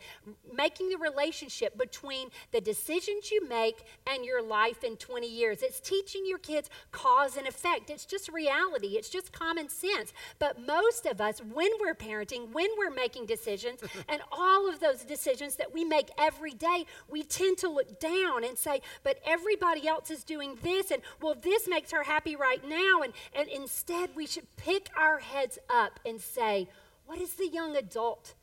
making 0.54 0.90
the 0.90 0.98
relationship 0.98 1.78
between 1.78 2.30
the 2.52 2.62
decisions 2.62 3.32
you 3.32 3.48
make 3.48 3.84
and 4.08 4.26
your 4.26 4.42
life 4.42 4.84
in 4.84 4.96
20 4.98 5.28
years. 5.28 5.62
It's 5.62 5.80
teaching 5.80 6.24
your 6.26 6.38
kids 6.38 6.70
cause 6.92 7.38
and 7.38 7.48
effect. 7.48 7.90
It's 7.90 8.06
just 8.06 8.30
reality, 8.30 8.98
it's 8.98 9.10
just 9.10 9.32
common 9.32 9.70
sense. 9.70 10.14
But 10.40 10.66
most 10.66 11.06
of 11.06 11.22
us, 11.22 11.40
when 11.40 11.70
we're 11.80 11.96
parenting, 11.96 12.52
when 12.52 12.70
we're 12.78 12.92
making 12.92 13.26
decisions, 13.26 13.82
and 14.10 14.22
all 14.32 14.70
of 14.70 14.80
those 14.80 15.04
decisions 15.04 15.56
that 15.56 15.74
we 15.74 15.84
make 15.84 16.10
every 16.18 16.54
day, 16.54 16.86
we 17.10 17.24
tend 17.24 17.58
to 17.60 17.70
look 17.70 18.00
down 18.00 18.44
and 18.44 18.58
say, 18.58 18.82
but 19.04 19.20
everybody 19.26 19.88
else 19.88 20.10
is 20.12 20.24
doing 20.24 20.58
this, 20.62 20.92
and 20.92 21.02
well, 21.22 21.36
this 21.36 21.68
makes 21.68 21.92
her 21.92 22.04
happy 22.04 22.36
right 22.36 22.68
now. 22.68 23.02
And, 23.02 23.14
and 23.34 23.48
instead, 23.50 24.12
we 24.16 24.28
should 24.28 24.56
pick 24.58 24.90
our 24.98 25.20
heads 25.20 25.58
up 25.70 26.00
and 26.06 26.20
say, 26.20 26.68
what 27.12 27.20
is 27.20 27.34
the 27.34 27.50
young 27.50 27.76
adult 27.76 28.36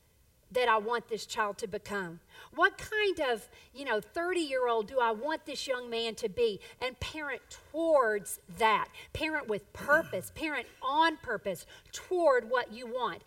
that 0.53 0.69
I 0.69 0.77
want 0.77 1.09
this 1.09 1.25
child 1.25 1.57
to 1.57 1.67
become? 1.67 2.21
What 2.55 2.77
kind 2.77 3.19
of, 3.19 3.49
you 3.73 3.87
know, 3.87 3.99
30 3.99 4.41
year 4.41 4.69
old 4.69 4.89
do 4.89 5.01
I 5.01 5.11
want 5.11 5.47
this 5.47 5.67
young 5.67 5.89
man 5.89 6.15
to 6.17 6.29
be? 6.29 6.61
And 6.83 7.01
parent 7.01 7.41
towards 7.73 8.41
that. 8.59 8.89
Parent 9.15 9.49
with 9.49 9.73
purpose, 9.73 10.33
parent 10.35 10.67
on 10.83 11.17
purpose 11.17 11.65
toward 11.93 12.51
what 12.51 12.71
you 12.71 12.87
want. 12.87 13.23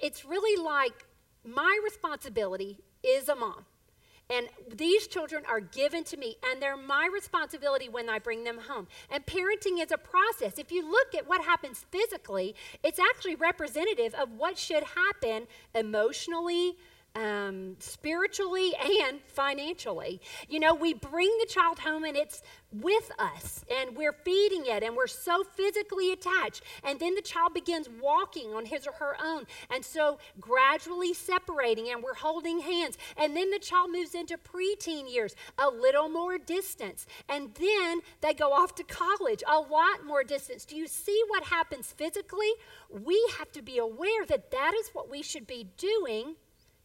It's 0.00 0.24
really 0.24 0.62
like 0.62 1.06
my 1.44 1.80
responsibility 1.82 2.78
is 3.02 3.28
a 3.28 3.34
mom. 3.34 3.64
And 4.30 4.48
these 4.76 5.06
children 5.06 5.44
are 5.48 5.60
given 5.60 6.04
to 6.04 6.16
me, 6.16 6.36
and 6.44 6.60
they're 6.60 6.76
my 6.76 7.08
responsibility 7.12 7.88
when 7.88 8.10
I 8.10 8.18
bring 8.18 8.44
them 8.44 8.58
home. 8.58 8.86
And 9.10 9.24
parenting 9.24 9.82
is 9.82 9.90
a 9.90 9.96
process. 9.96 10.58
If 10.58 10.70
you 10.70 10.88
look 10.88 11.14
at 11.14 11.26
what 11.26 11.42
happens 11.42 11.86
physically, 11.90 12.54
it's 12.82 12.98
actually 12.98 13.36
representative 13.36 14.14
of 14.14 14.32
what 14.32 14.58
should 14.58 14.82
happen 14.82 15.46
emotionally, 15.74 16.76
um, 17.14 17.76
spiritually 17.78 18.72
and 19.02 19.20
financially. 19.26 20.20
You 20.48 20.60
know, 20.60 20.74
we 20.74 20.94
bring 20.94 21.34
the 21.40 21.46
child 21.46 21.78
home 21.80 22.04
and 22.04 22.16
it's 22.16 22.42
with 22.70 23.10
us 23.18 23.64
and 23.70 23.96
we're 23.96 24.12
feeding 24.12 24.66
it 24.66 24.82
and 24.82 24.94
we're 24.94 25.06
so 25.06 25.42
physically 25.42 26.12
attached. 26.12 26.62
And 26.84 27.00
then 27.00 27.14
the 27.14 27.22
child 27.22 27.54
begins 27.54 27.88
walking 28.00 28.52
on 28.54 28.66
his 28.66 28.86
or 28.86 28.92
her 28.92 29.16
own. 29.22 29.46
And 29.70 29.84
so 29.84 30.18
gradually 30.40 31.14
separating 31.14 31.88
and 31.90 32.02
we're 32.02 32.14
holding 32.14 32.60
hands. 32.60 32.98
And 33.16 33.36
then 33.36 33.50
the 33.50 33.58
child 33.58 33.90
moves 33.90 34.14
into 34.14 34.36
preteen 34.36 35.12
years, 35.12 35.34
a 35.58 35.68
little 35.68 36.08
more 36.08 36.38
distance. 36.38 37.06
And 37.28 37.54
then 37.54 38.00
they 38.20 38.34
go 38.34 38.52
off 38.52 38.74
to 38.76 38.84
college, 38.84 39.42
a 39.48 39.58
lot 39.58 40.04
more 40.04 40.22
distance. 40.22 40.64
Do 40.64 40.76
you 40.76 40.86
see 40.86 41.22
what 41.28 41.44
happens 41.44 41.86
physically? 41.86 42.52
We 42.90 43.30
have 43.38 43.50
to 43.52 43.62
be 43.62 43.78
aware 43.78 44.26
that 44.26 44.50
that 44.50 44.74
is 44.74 44.90
what 44.92 45.10
we 45.10 45.22
should 45.22 45.46
be 45.46 45.68
doing 45.76 46.36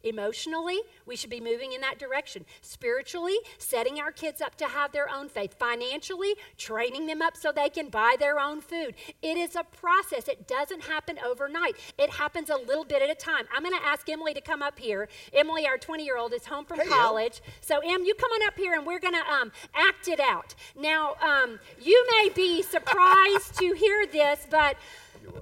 Emotionally, 0.03 0.79
we 1.05 1.15
should 1.15 1.29
be 1.29 1.39
moving 1.39 1.71
in 1.71 1.81
that 1.81 1.97
direction. 1.97 2.45
Spiritually, 2.61 3.37
setting 3.57 3.99
our 3.99 4.11
kids 4.11 4.41
up 4.41 4.55
to 4.55 4.65
have 4.65 4.91
their 4.91 5.09
own 5.09 5.29
faith. 5.29 5.53
Financially, 5.53 6.35
training 6.57 7.07
them 7.07 7.21
up 7.21 7.37
so 7.37 7.51
they 7.51 7.69
can 7.69 7.87
buy 7.87 8.15
their 8.19 8.39
own 8.39 8.59
food. 8.59 8.95
It 9.21 9.37
is 9.37 9.55
a 9.55 9.63
process. 9.63 10.27
It 10.27 10.47
doesn't 10.47 10.83
happen 10.83 11.17
overnight. 11.25 11.77
It 11.97 12.09
happens 12.09 12.49
a 12.49 12.57
little 12.57 12.83
bit 12.83 13.01
at 13.01 13.09
a 13.09 13.15
time. 13.15 13.45
I'm 13.55 13.63
going 13.63 13.77
to 13.79 13.85
ask 13.85 14.07
Emily 14.09 14.33
to 14.33 14.41
come 14.41 14.61
up 14.61 14.77
here. 14.77 15.07
Emily, 15.33 15.65
our 15.65 15.77
20 15.77 16.03
year 16.03 16.17
old, 16.17 16.33
is 16.33 16.45
home 16.45 16.65
from 16.65 16.79
hey, 16.79 16.87
college. 16.87 17.41
Em. 17.45 17.53
So, 17.61 17.79
Em, 17.79 18.03
you 18.03 18.13
come 18.15 18.31
on 18.31 18.47
up 18.47 18.57
here 18.57 18.73
and 18.73 18.85
we're 18.85 18.99
going 18.99 19.13
to 19.13 19.31
um, 19.31 19.51
act 19.73 20.09
it 20.09 20.19
out. 20.19 20.53
Now, 20.77 21.15
um, 21.21 21.59
you 21.81 22.05
may 22.11 22.29
be 22.35 22.61
surprised 22.61 23.57
to 23.59 23.73
hear 23.73 24.05
this, 24.05 24.45
but 24.49 24.75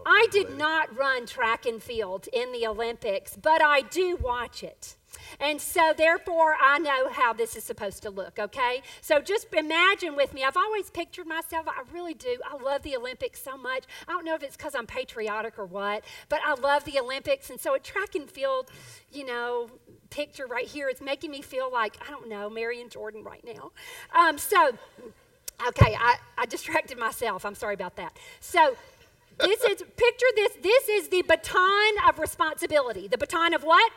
I 0.06 0.28
did 0.32 0.58
not 0.58 0.96
run 0.98 1.26
track 1.26 1.66
and 1.66 1.82
field 1.82 2.28
in 2.34 2.52
the 2.52 2.68
Olympics, 2.68 3.36
but 3.36 3.62
I 3.62 3.82
do 3.82 4.18
watch 4.18 4.64
it. 4.64 4.96
And 5.40 5.60
so, 5.60 5.94
therefore, 5.96 6.56
I 6.62 6.80
know 6.80 7.10
how 7.10 7.34
this 7.34 7.56
is 7.56 7.64
supposed 7.64 8.04
to 8.04 8.10
look, 8.10 8.40
okay? 8.40 8.82
So, 9.02 9.20
just 9.20 9.54
imagine 9.54 10.16
with 10.16 10.34
me. 10.34 10.44
I've 10.44 10.58
always 10.58 10.90
pictured 10.90 11.28
myself, 11.28 11.68
I 11.68 11.84
really 11.92 12.14
do. 12.14 12.38
I 12.50 12.62
love 12.62 12.82
the 12.84 12.96
Olympics 12.96 13.42
so 13.42 13.58
much. 13.58 13.84
I 14.08 14.12
don't 14.12 14.26
know 14.26 14.36
if 14.36 14.44
it's 14.44 14.56
because 14.56 14.76
I'm 14.76 14.88
patriotic 14.88 15.60
or 15.60 15.66
what, 15.66 16.04
but 16.30 16.40
I 16.46 16.56
love 16.56 16.86
the 16.86 17.00
Olympics. 17.00 17.50
And 17.50 17.60
so, 17.60 17.74
a 17.74 17.80
track 17.80 18.16
and 18.16 18.30
field, 18.30 18.70
you 19.12 19.26
know, 19.26 19.70
picture 20.10 20.48
right 20.48 20.68
here 20.68 20.90
is 20.90 21.02
making 21.02 21.32
me 21.32 21.42
feel 21.42 21.72
like, 21.72 21.98
I 22.06 22.10
don't 22.10 22.28
know, 22.30 22.50
Marion 22.50 22.90
Jordan 22.90 23.24
right 23.24 23.44
now. 23.44 23.72
Um, 24.18 24.38
so, 24.38 24.72
okay, 25.68 25.96
I, 26.00 26.18
I 26.38 26.46
distracted 26.46 26.98
myself. 26.98 27.46
I'm 27.46 27.56
sorry 27.56 27.74
about 27.74 27.96
that. 27.98 28.18
So, 28.40 28.76
this 29.42 29.64
is, 29.64 29.84
picture 29.98 30.26
this, 30.36 30.52
this 30.62 30.90
is 30.90 31.10
the 31.10 31.22
baton 31.24 31.94
of 32.08 32.20
responsibility. 32.20 33.08
The 33.08 33.18
baton 33.18 33.54
of 33.54 33.64
what? 33.64 33.92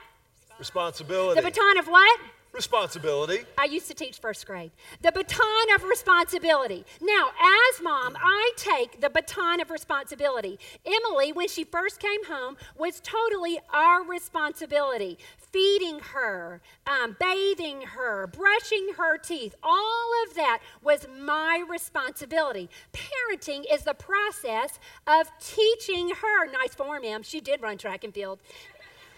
Responsibility. 0.59 1.41
The 1.41 1.47
baton 1.47 1.79
of 1.79 1.87
what? 1.87 2.21
Responsibility. 2.55 3.41
I 3.59 3.65
used 3.65 3.89
to 3.89 3.95
teach 3.95 4.21
first 4.21 4.47
grade. 4.47 4.71
The 5.03 5.11
baton 5.11 5.75
of 5.75 5.83
responsibility. 5.83 6.85
Now, 7.03 7.31
as 7.31 7.83
mom, 7.83 8.17
I 8.17 8.53
take 8.57 9.01
the 9.01 9.11
baton 9.11 9.61
of 9.61 9.71
responsibility. 9.71 10.61
Emily, 10.87 11.33
when 11.33 11.49
she 11.49 11.65
first 11.65 11.99
came 11.99 12.25
home, 12.27 12.57
was 12.79 13.01
totally 13.01 13.59
our 13.73 14.05
responsibility. 14.05 15.19
Feeding 15.51 15.99
her, 15.99 16.61
um, 16.87 17.17
bathing 17.19 17.83
her, 17.83 18.29
brushing 18.29 18.91
her 18.97 19.19
teeth, 19.19 19.57
all 19.63 20.11
of 20.27 20.35
that 20.35 20.61
was 20.81 21.09
my 21.21 21.65
responsibility. 21.69 22.71
Parenting 22.93 23.65
is 23.69 23.83
the 23.83 23.95
process 23.95 24.79
of 25.09 25.29
teaching 25.41 26.11
her. 26.11 26.47
Nice 26.53 26.75
form, 26.75 27.03
Em. 27.05 27.25
She 27.25 27.41
did 27.41 27.63
run 27.63 27.79
track 27.79 28.05
and 28.05 28.15
field 28.15 28.39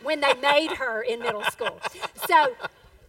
when 0.03 0.21
they 0.21 0.35
made 0.35 0.73
her 0.73 1.03
in 1.03 1.21
middle 1.21 1.45
school. 1.45 1.81
So, 2.27 2.55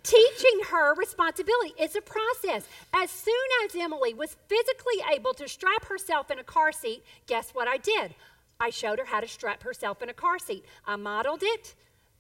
teaching 0.08 0.62
her 0.70 0.96
responsibility 0.96 1.74
is 1.78 1.96
a 1.96 2.02
process. 2.02 2.66
As 2.94 3.12
soon 3.12 3.36
as 3.66 3.76
Emily 3.76 4.14
was 4.14 4.38
physically 4.48 5.04
able 5.14 5.34
to 5.34 5.48
strap 5.48 5.86
herself 5.86 6.32
in 6.32 6.40
a 6.40 6.44
car 6.44 6.72
seat, 6.72 7.04
guess 7.28 7.52
what 7.52 7.68
I 7.68 7.78
did? 7.78 8.16
I 8.60 8.70
showed 8.70 9.00
her 9.00 9.06
how 9.06 9.20
to 9.20 9.28
strap 9.28 9.64
herself 9.64 10.02
in 10.02 10.10
a 10.10 10.14
car 10.14 10.40
seat. 10.40 10.66
I 10.86 10.96
modeled 10.96 11.44
it, 11.44 11.76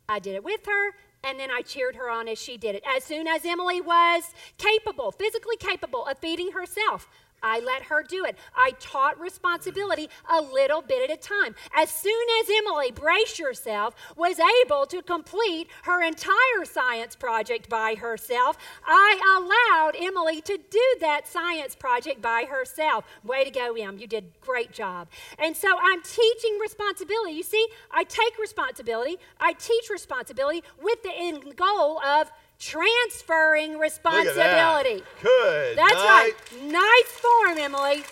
I 0.09 0.19
did 0.19 0.35
it 0.35 0.43
with 0.43 0.65
her, 0.65 0.95
and 1.23 1.39
then 1.39 1.49
I 1.49 1.61
cheered 1.61 1.95
her 1.95 2.09
on 2.09 2.27
as 2.27 2.37
she 2.37 2.57
did 2.57 2.75
it. 2.75 2.83
As 2.85 3.03
soon 3.03 3.25
as 3.25 3.45
Emily 3.45 3.81
was 3.81 4.23
capable, 4.57 5.11
physically 5.11 5.57
capable 5.57 6.05
of 6.05 6.19
feeding 6.19 6.51
herself, 6.51 7.07
I 7.41 7.59
let 7.59 7.83
her 7.83 8.03
do 8.03 8.25
it. 8.25 8.35
I 8.55 8.71
taught 8.79 9.19
responsibility 9.19 10.09
a 10.29 10.41
little 10.41 10.81
bit 10.81 11.09
at 11.09 11.17
a 11.17 11.19
time. 11.19 11.55
As 11.75 11.89
soon 11.89 12.27
as 12.41 12.49
Emily, 12.49 12.91
brace 12.91 13.37
yourself, 13.39 13.95
was 14.15 14.39
able 14.65 14.85
to 14.87 15.01
complete 15.01 15.67
her 15.83 16.01
entire 16.01 16.65
science 16.65 17.15
project 17.15 17.69
by 17.69 17.95
herself, 17.95 18.57
I 18.85 19.19
allowed 19.37 19.95
Emily 20.03 20.41
to 20.41 20.57
do 20.57 20.95
that 20.99 21.27
science 21.27 21.75
project 21.75 22.21
by 22.21 22.45
herself. 22.49 23.05
Way 23.23 23.43
to 23.43 23.51
go, 23.51 23.75
Em. 23.75 23.97
You 23.97 24.07
did 24.07 24.25
great 24.41 24.71
job. 24.71 25.07
And 25.37 25.55
so 25.55 25.77
I'm 25.79 26.01
teaching 26.01 26.57
responsibility. 26.59 27.33
You 27.33 27.43
see, 27.43 27.67
I 27.91 28.03
take 28.03 28.37
responsibility, 28.39 29.17
I 29.39 29.53
teach 29.53 29.89
responsibility 29.89 30.63
with 30.81 31.03
the 31.03 31.11
end 31.15 31.55
goal 31.55 31.99
of 32.03 32.31
transferring 32.59 33.77
responsibility. 33.77 35.03
Good. 35.21 35.77
That's 35.77 35.93
night. 35.93 36.33
right. 36.51 36.63
Nice 36.63 37.11
form, 37.11 37.57
Emily. 37.57 38.03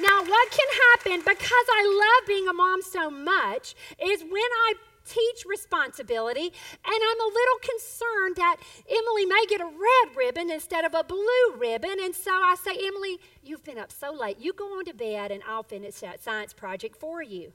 Now, 0.00 0.22
what 0.24 0.50
can 0.50 0.66
happen 0.94 1.20
because 1.20 1.66
I 1.70 2.18
love 2.18 2.26
being 2.26 2.48
a 2.48 2.52
mom 2.52 2.82
so 2.82 3.10
much 3.10 3.74
is 4.02 4.22
when 4.22 4.32
I 4.32 4.74
teach 5.04 5.44
responsibility, 5.46 6.44
and 6.44 6.52
I'm 6.84 7.20
a 7.20 7.24
little 7.24 7.58
concerned 7.60 8.36
that 8.36 8.56
Emily 8.88 9.26
may 9.26 9.44
get 9.48 9.60
a 9.60 9.66
red 9.66 10.16
ribbon 10.16 10.50
instead 10.50 10.84
of 10.84 10.94
a 10.94 11.04
blue 11.04 11.56
ribbon. 11.56 11.96
And 12.00 12.14
so 12.14 12.30
I 12.30 12.56
say, 12.62 12.72
Emily, 12.86 13.18
you've 13.42 13.64
been 13.64 13.78
up 13.78 13.92
so 13.92 14.12
late. 14.12 14.38
You 14.38 14.52
go 14.52 14.78
on 14.78 14.84
to 14.86 14.94
bed, 14.94 15.30
and 15.30 15.42
I'll 15.46 15.62
finish 15.62 15.96
that 15.96 16.22
science 16.22 16.52
project 16.52 16.96
for 16.96 17.22
you. 17.22 17.52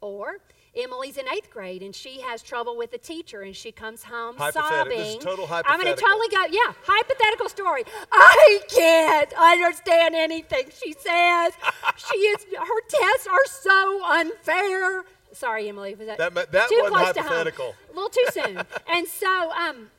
Or 0.00 0.38
Emily's 0.76 1.16
in 1.16 1.26
eighth 1.28 1.50
grade 1.50 1.82
and 1.82 1.94
she 1.94 2.20
has 2.20 2.42
trouble 2.42 2.76
with 2.76 2.92
a 2.92 2.98
teacher 2.98 3.42
and 3.42 3.56
she 3.56 3.72
comes 3.72 4.02
home 4.02 4.36
sobbing. 4.52 4.98
This 4.98 5.16
is 5.16 5.24
total 5.24 5.46
hypothetical. 5.46 5.72
I'm 5.72 5.80
going 5.80 5.96
to 5.96 6.00
totally 6.00 6.28
go, 6.28 6.44
yeah, 6.50 6.74
hypothetical 6.84 7.48
story. 7.48 7.84
I 8.12 8.60
can't 8.68 9.32
understand 9.32 10.14
anything 10.14 10.66
she 10.82 10.92
says. 10.92 11.52
she 11.96 12.18
is, 12.18 12.44
her 12.58 12.80
tests 12.88 13.26
are 13.26 13.46
so 13.46 14.04
unfair. 14.04 15.04
Sorry, 15.32 15.68
Emily, 15.68 15.94
was 15.94 16.06
that, 16.06 16.18
that, 16.18 16.52
that 16.52 16.68
too 16.68 16.84
close 16.88 17.06
hypothetical. 17.06 17.72
to 17.72 17.72
home? 17.72 17.74
A 17.90 17.94
little 17.94 18.10
too 18.10 18.26
soon. 18.32 18.62
and 18.88 19.06
so 19.06 19.50
um, 19.52 19.90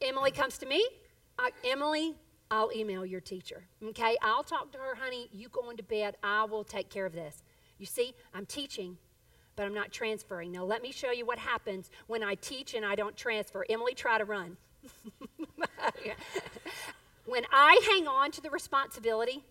Emily 0.00 0.30
comes 0.30 0.58
to 0.58 0.66
me. 0.66 0.86
I, 1.38 1.50
Emily, 1.64 2.14
I'll 2.50 2.70
email 2.74 3.04
your 3.04 3.20
teacher. 3.20 3.64
Okay, 3.82 4.16
I'll 4.22 4.44
talk 4.44 4.70
to 4.72 4.78
her, 4.78 4.94
honey. 4.94 5.28
You 5.32 5.48
go 5.48 5.70
into 5.70 5.82
bed. 5.82 6.16
I 6.22 6.44
will 6.44 6.64
take 6.64 6.88
care 6.88 7.06
of 7.06 7.12
this. 7.12 7.42
You 7.78 7.86
see, 7.86 8.14
I'm 8.32 8.46
teaching 8.46 8.98
but 9.56 9.64
I'm 9.66 9.74
not 9.74 9.92
transferring. 9.92 10.52
Now, 10.52 10.64
let 10.64 10.82
me 10.82 10.92
show 10.92 11.10
you 11.10 11.26
what 11.26 11.38
happens 11.38 11.90
when 12.06 12.22
I 12.22 12.34
teach 12.34 12.74
and 12.74 12.84
I 12.84 12.94
don't 12.94 13.16
transfer. 13.16 13.64
Emily, 13.68 13.94
try 13.94 14.18
to 14.18 14.24
run. 14.24 14.56
when 17.26 17.44
I 17.52 17.80
hang 17.90 18.06
on 18.06 18.30
to 18.32 18.40
the 18.40 18.50
responsibility 18.50 19.44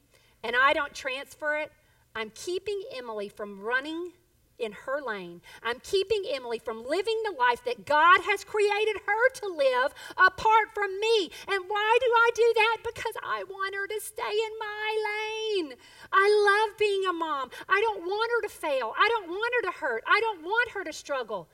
and 0.44 0.56
I 0.56 0.74
don't 0.74 0.94
transfer 0.94 1.58
it, 1.58 1.72
I'm 2.16 2.32
keeping 2.36 2.84
Emily 2.96 3.30
from 3.30 3.60
running 3.60 4.12
in 4.60 4.72
her 4.72 5.02
lane. 5.02 5.42
I'm 5.64 5.80
keeping 5.80 6.24
Emily 6.32 6.60
from 6.60 6.86
living 6.86 7.20
the 7.24 7.36
life 7.38 7.64
that 7.66 7.86
God 7.86 8.22
has 8.24 8.44
created 8.44 8.98
her 9.06 9.30
to 9.42 9.48
live 9.48 9.94
apart 10.18 10.74
from 10.74 11.00
me. 11.00 11.32
And 11.48 11.64
why 11.68 11.98
do 12.00 12.08
I 12.08 12.30
do 12.36 12.54
that? 12.56 12.78
Because 12.84 13.14
I 13.24 13.44
want 13.44 13.76
her 13.76 13.88
to 13.88 14.00
stay 14.02 14.22
in 14.22 14.60
my 14.60 15.68
lane. 15.68 15.74
I 16.12 16.68
love 16.68 16.78
being 16.78 17.06
a 17.10 17.14
mom. 17.14 17.50
I 17.68 17.82
don't 17.82 18.02
want 18.02 18.32
her 18.32 18.48
to 18.48 18.54
fail. 18.54 18.94
I 18.98 19.10
don't 19.10 19.30
want 19.30 19.54
her 19.56 19.72
to 19.72 19.78
hurt. 19.78 20.04
I 20.08 20.20
don't 20.20 20.44
want 20.44 20.70
her 20.72 20.84
to 20.84 20.94
struggle. 20.94 21.50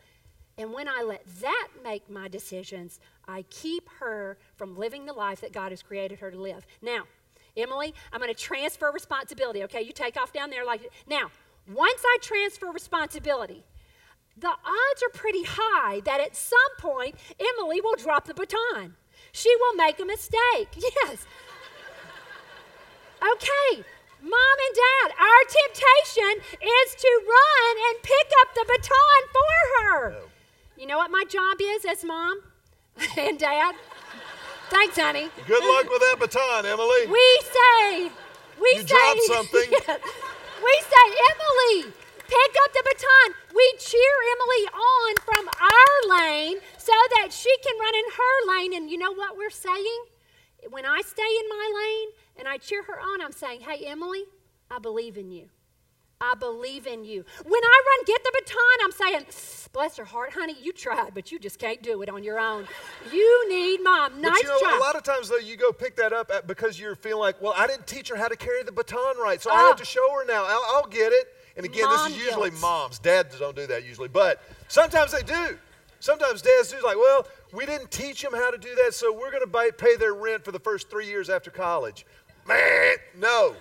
And 0.57 0.73
when 0.73 0.89
I 0.89 1.01
let 1.03 1.25
that 1.39 1.69
make 1.83 2.09
my 2.09 2.27
decisions, 2.27 2.99
I 3.27 3.43
keep 3.43 3.87
her 3.99 4.37
from 4.57 4.77
living 4.77 5.05
the 5.05 5.13
life 5.13 5.39
that 5.41 5.53
God 5.53 5.71
has 5.71 5.81
created 5.81 6.19
her 6.19 6.29
to 6.31 6.37
live. 6.37 6.65
Now, 6.81 7.03
Emily, 7.55 7.93
I'm 8.11 8.19
going 8.19 8.33
to 8.33 8.39
transfer 8.39 8.91
responsibility. 8.91 9.63
Okay, 9.63 9.81
you 9.81 9.93
take 9.93 10.17
off 10.17 10.33
down 10.33 10.49
there 10.49 10.65
like 10.65 10.91
now. 11.07 11.31
Once 11.69 12.01
I 12.03 12.17
transfer 12.21 12.67
responsibility, 12.71 13.63
the 14.35 14.47
odds 14.49 15.03
are 15.03 15.09
pretty 15.13 15.43
high 15.43 15.99
that 16.01 16.19
at 16.19 16.35
some 16.35 16.57
point 16.79 17.15
Emily 17.39 17.79
will 17.79 17.95
drop 17.95 18.25
the 18.25 18.33
baton. 18.33 18.95
She 19.31 19.53
will 19.55 19.75
make 19.75 19.99
a 19.99 20.05
mistake. 20.05 20.69
Yes. 21.05 21.25
Okay, 23.21 23.83
mom 24.21 24.57
and 24.65 24.75
dad, 24.75 25.11
our 25.19 25.43
temptation 25.49 26.41
is 26.61 26.95
to 26.95 27.21
run 27.27 27.77
and 27.89 28.01
pick 28.01 28.31
up 28.41 28.55
the 28.55 28.65
baton 28.65 29.21
for 29.33 29.83
her. 29.83 30.11
No. 30.11 30.21
You 30.77 30.87
know 30.87 30.97
what 30.97 31.11
my 31.11 31.25
job 31.27 31.57
is 31.59 31.83
as 31.83 32.05
mom 32.05 32.39
and 33.17 33.37
dad? 33.37 33.75
Thanks, 34.69 34.97
honey. 34.97 35.27
Good 35.47 35.65
luck 35.65 35.89
with 35.89 35.99
that 35.99 36.15
baton, 36.17 36.65
Emily. 36.65 37.07
We 37.07 37.41
say, 37.43 38.11
we 38.61 38.69
you 38.75 38.81
say, 38.81 38.85
dropped 38.87 39.21
something. 39.27 39.97
We 40.63 40.75
say, 40.83 41.05
Emily, 41.31 41.93
pick 42.27 42.51
up 42.63 42.73
the 42.73 42.83
baton. 42.83 43.35
We 43.55 43.73
cheer 43.79 44.15
Emily 44.35 44.63
on 44.73 45.15
from 45.25 45.49
our 45.49 46.17
lane 46.17 46.57
so 46.77 46.93
that 47.15 47.31
she 47.31 47.53
can 47.63 47.79
run 47.79 47.95
in 47.95 48.05
her 48.11 48.35
lane. 48.53 48.73
And 48.73 48.89
you 48.89 48.97
know 48.97 49.13
what 49.13 49.37
we're 49.37 49.49
saying? 49.49 50.03
When 50.69 50.85
I 50.85 51.01
stay 51.01 51.23
in 51.23 51.49
my 51.49 51.71
lane 51.75 52.09
and 52.37 52.47
I 52.47 52.57
cheer 52.57 52.83
her 52.83 52.99
on, 52.99 53.21
I'm 53.21 53.31
saying, 53.31 53.61
hey, 53.61 53.85
Emily, 53.85 54.23
I 54.69 54.79
believe 54.79 55.17
in 55.17 55.31
you. 55.31 55.49
I 56.21 56.35
believe 56.35 56.85
in 56.85 57.05
you. 57.05 57.23
When 57.45 57.63
I 57.63 57.81
run, 57.87 58.05
get 58.05 58.21
the 58.25 58.31
baton, 58.33 58.57
I'm 58.83 58.91
saying, 58.91 59.69
bless 59.71 59.95
her 59.95 60.03
heart, 60.03 60.33
honey, 60.33 60.57
you 60.61 60.73
tried, 60.73 61.13
but 61.13 61.31
you 61.31 61.39
just 61.39 61.59
can't 61.59 61.81
do 61.81 62.01
it 62.01 62.09
on 62.09 62.23
your 62.23 62.37
own. 62.37 62.67
You 63.09 63.49
need 63.49 63.81
mom. 63.81 64.19
Nice 64.19 64.33
but 64.33 64.43
you 64.43 64.49
know, 64.49 64.59
job. 64.59 64.81
A 64.81 64.83
lot 64.83 64.95
of 64.97 65.03
times, 65.03 65.29
though, 65.29 65.37
you 65.37 65.55
go 65.55 65.71
pick 65.71 65.95
that 65.95 66.11
up 66.11 66.29
at, 66.29 66.45
because 66.45 66.77
you're 66.77 66.95
feeling 66.95 67.21
like, 67.21 67.41
well, 67.41 67.53
I 67.55 67.67
didn't 67.67 67.87
teach 67.87 68.09
her 68.09 68.17
how 68.17 68.27
to 68.27 68.35
carry 68.35 68.63
the 68.63 68.71
baton 68.73 69.17
right, 69.17 69.41
so 69.41 69.49
oh. 69.49 69.55
I 69.55 69.59
have 69.61 69.75
ah. 69.75 69.75
to 69.75 69.85
show 69.85 70.11
her 70.11 70.25
now. 70.25 70.43
I'll, 70.45 70.75
I'll 70.75 70.87
get 70.87 71.13
it. 71.13 71.29
And 71.55 71.65
again, 71.65 71.85
Mom 71.85 72.09
this 72.09 72.17
is 72.17 72.25
usually 72.25 72.49
guilt. 72.49 72.61
moms. 72.61 72.99
Dads 72.99 73.39
don't 73.39 73.55
do 73.55 73.67
that 73.67 73.85
usually, 73.85 74.09
but 74.09 74.41
sometimes 74.67 75.13
they 75.13 75.23
do. 75.23 75.57
Sometimes 76.01 76.41
dads 76.41 76.69
do 76.71 76.81
like, 76.83 76.97
well, 76.97 77.27
we 77.53 77.65
didn't 77.65 77.91
teach 77.91 78.21
them 78.21 78.33
how 78.33 78.51
to 78.51 78.57
do 78.57 78.75
that, 78.83 78.93
so 78.93 79.13
we're 79.13 79.31
going 79.31 79.43
to 79.49 79.73
pay 79.77 79.95
their 79.95 80.13
rent 80.13 80.43
for 80.43 80.51
the 80.51 80.59
first 80.59 80.89
three 80.89 81.07
years 81.07 81.29
after 81.29 81.49
college. 81.49 82.05
Man, 82.45 82.95
no. 83.17 83.55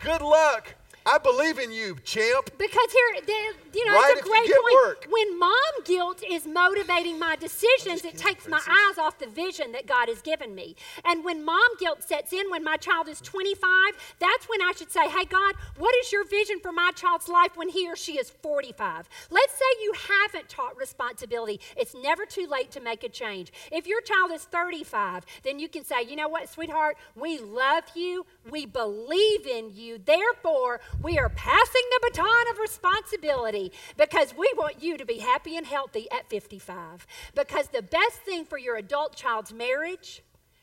Good 0.00 0.22
luck. 0.22 0.74
I 1.06 1.18
believe 1.18 1.58
in 1.58 1.72
you, 1.72 1.96
champ. 2.04 2.50
Because 2.58 2.92
here, 2.92 3.22
the, 3.24 3.78
you 3.78 3.86
know, 3.86 3.94
right 3.94 4.12
it's 4.16 4.20
a 4.20 4.24
great 4.24 4.44
point. 4.44 4.74
Work. 4.74 5.06
When 5.10 5.38
mom 5.38 5.54
guilt 5.84 6.22
is 6.28 6.46
motivating 6.46 7.18
my 7.18 7.36
decisions, 7.36 8.04
it 8.04 8.18
takes 8.18 8.46
my 8.46 8.58
eyes 8.58 8.98
off 8.98 9.18
the 9.18 9.26
vision 9.26 9.72
that 9.72 9.86
God 9.86 10.08
has 10.08 10.20
given 10.20 10.54
me. 10.54 10.76
And 11.04 11.24
when 11.24 11.44
mom 11.44 11.76
guilt 11.78 12.02
sets 12.02 12.32
in, 12.32 12.50
when 12.50 12.62
my 12.62 12.76
child 12.76 13.08
is 13.08 13.20
25, 13.22 13.70
that's 14.18 14.48
when 14.48 14.60
I 14.60 14.72
should 14.76 14.92
say, 14.92 15.08
hey, 15.08 15.24
God, 15.24 15.54
what 15.78 15.94
is 15.96 16.12
your 16.12 16.26
vision 16.26 16.60
for 16.60 16.72
my 16.72 16.90
child's 16.94 17.28
life 17.28 17.56
when 17.56 17.70
he 17.70 17.88
or 17.88 17.96
she 17.96 18.18
is 18.18 18.28
45? 18.28 19.08
Let's 19.30 19.52
say 19.54 19.82
you 19.82 19.94
haven't 20.08 20.48
taught 20.48 20.76
responsibility. 20.76 21.60
It's 21.76 21.94
never 21.94 22.26
too 22.26 22.46
late 22.46 22.70
to 22.72 22.80
make 22.80 23.04
a 23.04 23.08
change. 23.08 23.52
If 23.72 23.86
your 23.86 24.02
child 24.02 24.32
is 24.32 24.44
35, 24.44 25.24
then 25.44 25.58
you 25.58 25.68
can 25.68 25.84
say, 25.84 26.02
you 26.02 26.16
know 26.16 26.28
what, 26.28 26.48
sweetheart, 26.50 26.98
we 27.14 27.38
love 27.38 27.84
you, 27.94 28.26
we 28.50 28.66
believe 28.66 29.46
in 29.46 29.70
you, 29.74 29.98
therefore, 30.04 30.80
we 31.02 31.18
are 31.18 31.28
passing 31.28 31.82
the 31.90 32.10
baton 32.10 32.48
of 32.50 32.58
responsibility 32.58 33.72
because 33.96 34.34
we 34.36 34.50
want 34.56 34.82
you 34.82 34.96
to 34.96 35.04
be 35.04 35.18
happy 35.18 35.56
and 35.56 35.66
healthy 35.66 36.10
at 36.10 36.28
55. 36.28 37.06
Because 37.34 37.68
the 37.68 37.82
best 37.82 38.16
thing 38.22 38.44
for 38.44 38.58
your 38.58 38.76
adult 38.76 39.14
child's 39.16 39.52
marriage 39.52 40.22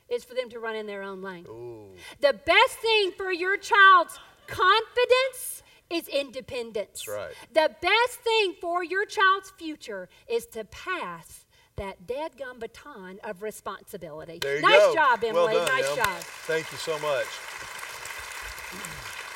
is 0.09 0.23
for 0.23 0.33
them 0.33 0.49
to 0.49 0.59
run 0.59 0.75
in 0.75 0.87
their 0.87 1.03
own 1.03 1.21
lane. 1.21 1.45
Ooh. 1.49 1.95
The 2.21 2.33
best 2.33 2.77
thing 2.79 3.11
for 3.17 3.31
your 3.31 3.57
child's 3.57 4.19
confidence 4.47 5.63
is 5.89 6.07
independence. 6.07 7.07
Right. 7.07 7.31
The 7.53 7.71
best 7.81 8.19
thing 8.23 8.55
for 8.59 8.83
your 8.83 9.05
child's 9.05 9.51
future 9.51 10.09
is 10.27 10.45
to 10.47 10.63
pass 10.65 11.45
that 11.77 12.07
dead 12.07 12.37
gum 12.37 12.59
baton 12.59 13.19
of 13.23 13.43
responsibility. 13.43 14.39
There 14.41 14.55
you 14.57 14.61
nice 14.61 14.79
go. 14.79 14.93
job, 14.93 15.23
Emily. 15.23 15.55
Well 15.55 15.65
done, 15.65 15.75
nice 15.75 15.89
Em. 15.89 15.95
job. 15.97 16.21
Thank 16.47 16.71
you 16.71 16.77
so 16.77 16.97
much. 16.99 17.27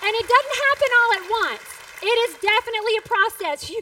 And 0.03 0.15
it 0.15 0.27
doesn't 0.27 0.57
happen 0.67 0.89
all 0.99 1.11
at 1.13 1.51
once. 1.51 1.81
It 2.03 2.29
is 2.29 2.35
definitely 2.39 2.97
a 2.97 3.01
process. 3.01 3.69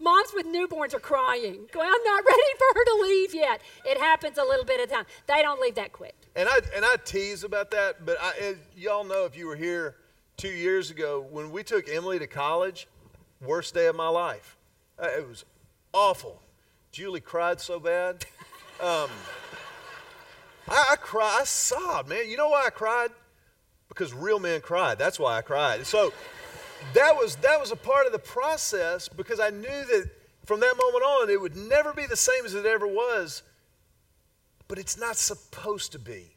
moms 0.00 0.30
with 0.34 0.46
newborns 0.46 0.94
are 0.94 1.00
crying, 1.00 1.66
going, 1.72 1.88
"I'm 1.88 2.04
not 2.04 2.24
ready 2.24 2.42
for 2.56 2.78
her 2.78 2.84
to 2.84 2.98
leave 3.02 3.34
yet." 3.34 3.60
It 3.84 3.98
happens 3.98 4.38
a 4.38 4.44
little 4.44 4.64
bit 4.64 4.80
at 4.80 4.88
a 4.88 4.92
time. 4.92 5.04
They 5.26 5.42
don't 5.42 5.60
leave 5.60 5.74
that 5.74 5.92
quick. 5.92 6.14
And 6.36 6.48
I 6.48 6.60
and 6.74 6.84
I 6.84 6.96
tease 7.04 7.44
about 7.44 7.70
that, 7.72 8.06
but 8.06 8.16
I, 8.20 8.54
y'all 8.76 9.04
know 9.04 9.24
if 9.24 9.36
you 9.36 9.46
were 9.46 9.56
here 9.56 9.96
two 10.36 10.48
years 10.48 10.90
ago 10.90 11.26
when 11.30 11.50
we 11.50 11.62
took 11.62 11.88
Emily 11.88 12.18
to 12.20 12.26
college, 12.26 12.86
worst 13.40 13.74
day 13.74 13.86
of 13.86 13.96
my 13.96 14.08
life. 14.08 14.56
Uh, 15.00 15.08
it 15.08 15.28
was 15.28 15.44
awful. 15.92 16.40
Julie 16.92 17.20
cried 17.20 17.60
so 17.60 17.78
bad. 17.78 18.24
Um, 18.80 19.10
I, 20.68 20.90
I 20.92 20.96
cried. 20.96 21.38
I 21.40 21.44
sobbed, 21.44 22.08
man. 22.08 22.28
You 22.30 22.36
know 22.36 22.50
why 22.50 22.66
I 22.66 22.70
cried? 22.70 23.10
Because 23.88 24.12
real 24.14 24.38
men 24.38 24.60
cried. 24.60 24.98
That's 24.98 25.18
why 25.18 25.38
I 25.38 25.42
cried. 25.42 25.86
So 25.86 26.12
that 26.94 27.16
was 27.16 27.36
that 27.36 27.60
was 27.60 27.72
a 27.72 27.76
part 27.76 28.06
of 28.06 28.12
the 28.12 28.18
process 28.18 29.08
because 29.08 29.40
I 29.40 29.50
knew 29.50 29.62
that 29.62 30.10
from 30.46 30.60
that 30.60 30.76
moment 30.76 31.04
on 31.04 31.30
it 31.30 31.40
would 31.40 31.56
never 31.56 31.92
be 31.92 32.06
the 32.06 32.16
same 32.16 32.44
as 32.44 32.54
it 32.54 32.66
ever 32.66 32.86
was. 32.86 33.42
But 34.68 34.78
it's 34.78 34.98
not 34.98 35.16
supposed 35.16 35.92
to 35.92 35.98
be. 35.98 36.36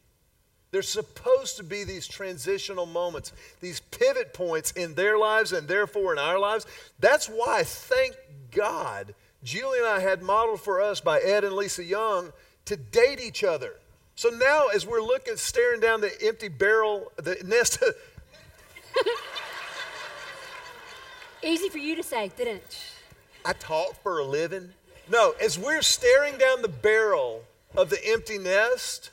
There's 0.70 0.88
supposed 0.88 1.58
to 1.58 1.62
be 1.62 1.84
these 1.84 2.08
transitional 2.08 2.86
moments, 2.86 3.32
these 3.60 3.80
pivot 3.80 4.32
points 4.32 4.72
in 4.72 4.94
their 4.94 5.18
lives 5.18 5.52
and 5.52 5.68
therefore 5.68 6.14
in 6.14 6.18
our 6.18 6.38
lives. 6.38 6.66
That's 6.98 7.26
why, 7.26 7.62
thank 7.62 8.16
God, 8.50 9.14
Julie 9.44 9.80
and 9.80 9.86
I 9.86 10.00
had 10.00 10.22
modeled 10.22 10.62
for 10.62 10.80
us 10.80 10.98
by 10.98 11.20
Ed 11.20 11.44
and 11.44 11.54
Lisa 11.54 11.84
Young 11.84 12.32
to 12.64 12.76
date 12.76 13.20
each 13.20 13.44
other. 13.44 13.74
So 14.22 14.28
now, 14.28 14.68
as 14.68 14.86
we're 14.86 15.02
looking, 15.02 15.36
staring 15.36 15.80
down 15.80 16.00
the 16.00 16.12
empty 16.24 16.46
barrel, 16.46 17.10
the 17.16 17.42
nest. 17.44 17.82
Easy 21.42 21.68
for 21.68 21.78
you 21.78 21.96
to 21.96 22.04
say, 22.04 22.30
didn't 22.36 22.84
I 23.44 23.52
talk 23.54 24.00
for 24.00 24.20
a 24.20 24.24
living? 24.24 24.68
No, 25.10 25.34
as 25.42 25.58
we're 25.58 25.82
staring 25.82 26.38
down 26.38 26.62
the 26.62 26.68
barrel 26.68 27.42
of 27.74 27.90
the 27.90 27.98
empty 28.10 28.38
nest, 28.38 29.10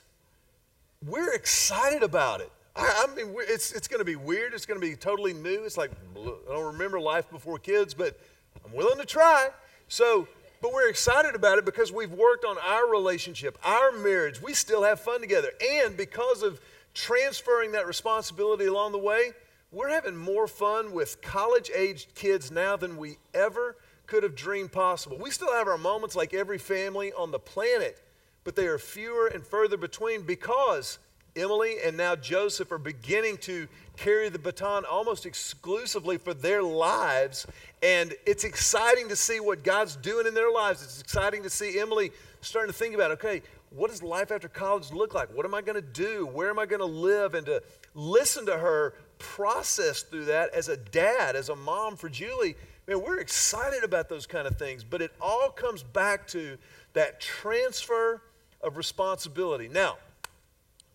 we're 1.03 1.33
excited 1.33 2.03
about 2.03 2.41
it. 2.41 2.51
I, 2.75 3.07
I 3.09 3.15
mean, 3.15 3.33
it's, 3.47 3.71
it's 3.71 3.87
going 3.87 4.01
to 4.01 4.05
be 4.05 4.15
weird. 4.15 4.53
It's 4.53 4.67
going 4.67 4.79
to 4.79 4.87
be 4.87 4.95
totally 4.95 5.33
new. 5.33 5.63
It's 5.63 5.75
like, 5.75 5.89
I 6.15 6.51
don't 6.51 6.73
remember 6.73 6.99
life 6.99 7.27
before 7.31 7.57
kids, 7.57 7.95
but 7.95 8.15
I'm 8.63 8.73
willing 8.73 8.99
to 8.99 9.07
try. 9.07 9.49
So 9.87 10.27
but 10.61 10.73
we're 10.73 10.89
excited 10.89 11.35
about 11.35 11.57
it 11.57 11.65
because 11.65 11.91
we've 11.91 12.11
worked 12.11 12.45
on 12.45 12.57
our 12.57 12.89
relationship, 12.89 13.57
our 13.63 13.91
marriage. 13.91 14.41
We 14.41 14.53
still 14.53 14.83
have 14.83 14.99
fun 14.99 15.21
together. 15.21 15.49
And 15.81 15.95
because 15.95 16.43
of 16.43 16.59
transferring 16.93 17.71
that 17.73 17.87
responsibility 17.87 18.65
along 18.65 18.91
the 18.91 18.99
way, 18.99 19.31
we're 19.71 19.89
having 19.89 20.17
more 20.17 20.47
fun 20.47 20.91
with 20.91 21.21
college 21.21 21.69
aged 21.75 22.15
kids 22.15 22.51
now 22.51 22.75
than 22.75 22.97
we 22.97 23.17
ever 23.33 23.77
could 24.07 24.23
have 24.23 24.35
dreamed 24.35 24.71
possible. 24.71 25.17
We 25.17 25.29
still 25.29 25.53
have 25.53 25.67
our 25.67 25.77
moments 25.77 26.15
like 26.15 26.33
every 26.33 26.57
family 26.57 27.13
on 27.13 27.31
the 27.31 27.39
planet, 27.39 28.01
but 28.43 28.55
they 28.55 28.65
are 28.65 28.79
fewer 28.79 29.27
and 29.27 29.45
further 29.45 29.77
between 29.77 30.23
because 30.23 30.97
Emily 31.35 31.77
and 31.85 31.95
now 31.95 32.15
Joseph 32.15 32.71
are 32.71 32.79
beginning 32.79 33.37
to 33.37 33.67
carry 33.99 34.29
the 34.29 34.39
baton 34.39 34.85
almost 34.85 35.25
exclusively 35.25 36.17
for 36.17 36.33
their 36.33 36.63
lives. 36.63 37.45
And 37.83 38.13
it's 38.25 38.45
exciting 38.45 39.09
to 39.09 39.15
see 39.15 39.39
what 39.39 39.63
God's 39.63 39.97
doing 39.97 40.25
in 40.25 40.33
their 40.33 40.51
lives. 40.51 40.81
It's 40.81 41.01
exciting 41.01 41.43
to 41.43 41.49
see 41.49 41.79
Emily 41.79 42.11
starting 42.41 42.71
to 42.71 42.77
think 42.77 42.95
about, 42.95 43.11
okay, 43.11 43.41
what 43.71 43.91
does 43.91 44.01
life 44.01 44.31
after 44.31 44.47
college 44.47 44.91
look 44.91 45.13
like? 45.13 45.35
What 45.35 45.45
am 45.45 45.53
I 45.53 45.61
going 45.61 45.75
to 45.75 45.81
do? 45.81 46.25
Where 46.25 46.49
am 46.49 46.57
I 46.57 46.65
going 46.65 46.79
to 46.79 46.85
live? 46.85 47.33
And 47.33 47.45
to 47.47 47.61
listen 47.93 48.45
to 48.45 48.57
her 48.57 48.93
process 49.17 50.01
through 50.01 50.25
that 50.25 50.53
as 50.53 50.69
a 50.69 50.77
dad, 50.77 51.35
as 51.35 51.49
a 51.49 51.55
mom 51.55 51.97
for 51.97 52.07
Julie. 52.07 52.55
Man, 52.87 53.01
we're 53.03 53.19
excited 53.19 53.83
about 53.83 54.07
those 54.07 54.25
kind 54.25 54.47
of 54.47 54.57
things, 54.57 54.83
but 54.83 55.01
it 55.01 55.11
all 55.21 55.49
comes 55.49 55.83
back 55.83 56.25
to 56.29 56.57
that 56.93 57.19
transfer 57.19 58.21
of 58.61 58.77
responsibility. 58.77 59.67
Now, 59.67 59.97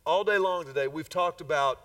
all 0.07 0.25
day 0.25 0.38
long 0.38 0.64
today, 0.64 0.88
we've 0.88 1.09
talked 1.09 1.40
about 1.40 1.81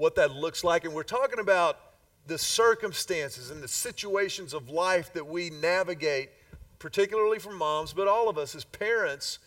what 0.00 0.14
that 0.14 0.34
looks 0.34 0.64
like, 0.64 0.86
and 0.86 0.94
we're 0.94 1.02
talking 1.02 1.40
about 1.40 1.78
the 2.26 2.38
circumstances 2.38 3.50
and 3.50 3.62
the 3.62 3.68
situations 3.68 4.54
of 4.54 4.70
life 4.70 5.12
that 5.12 5.26
we 5.26 5.50
navigate, 5.50 6.30
particularly 6.78 7.38
for 7.38 7.52
moms, 7.52 7.92
but 7.92 8.08
all 8.08 8.26
of 8.26 8.38
us 8.38 8.54
as 8.54 8.64
parents, 8.64 9.40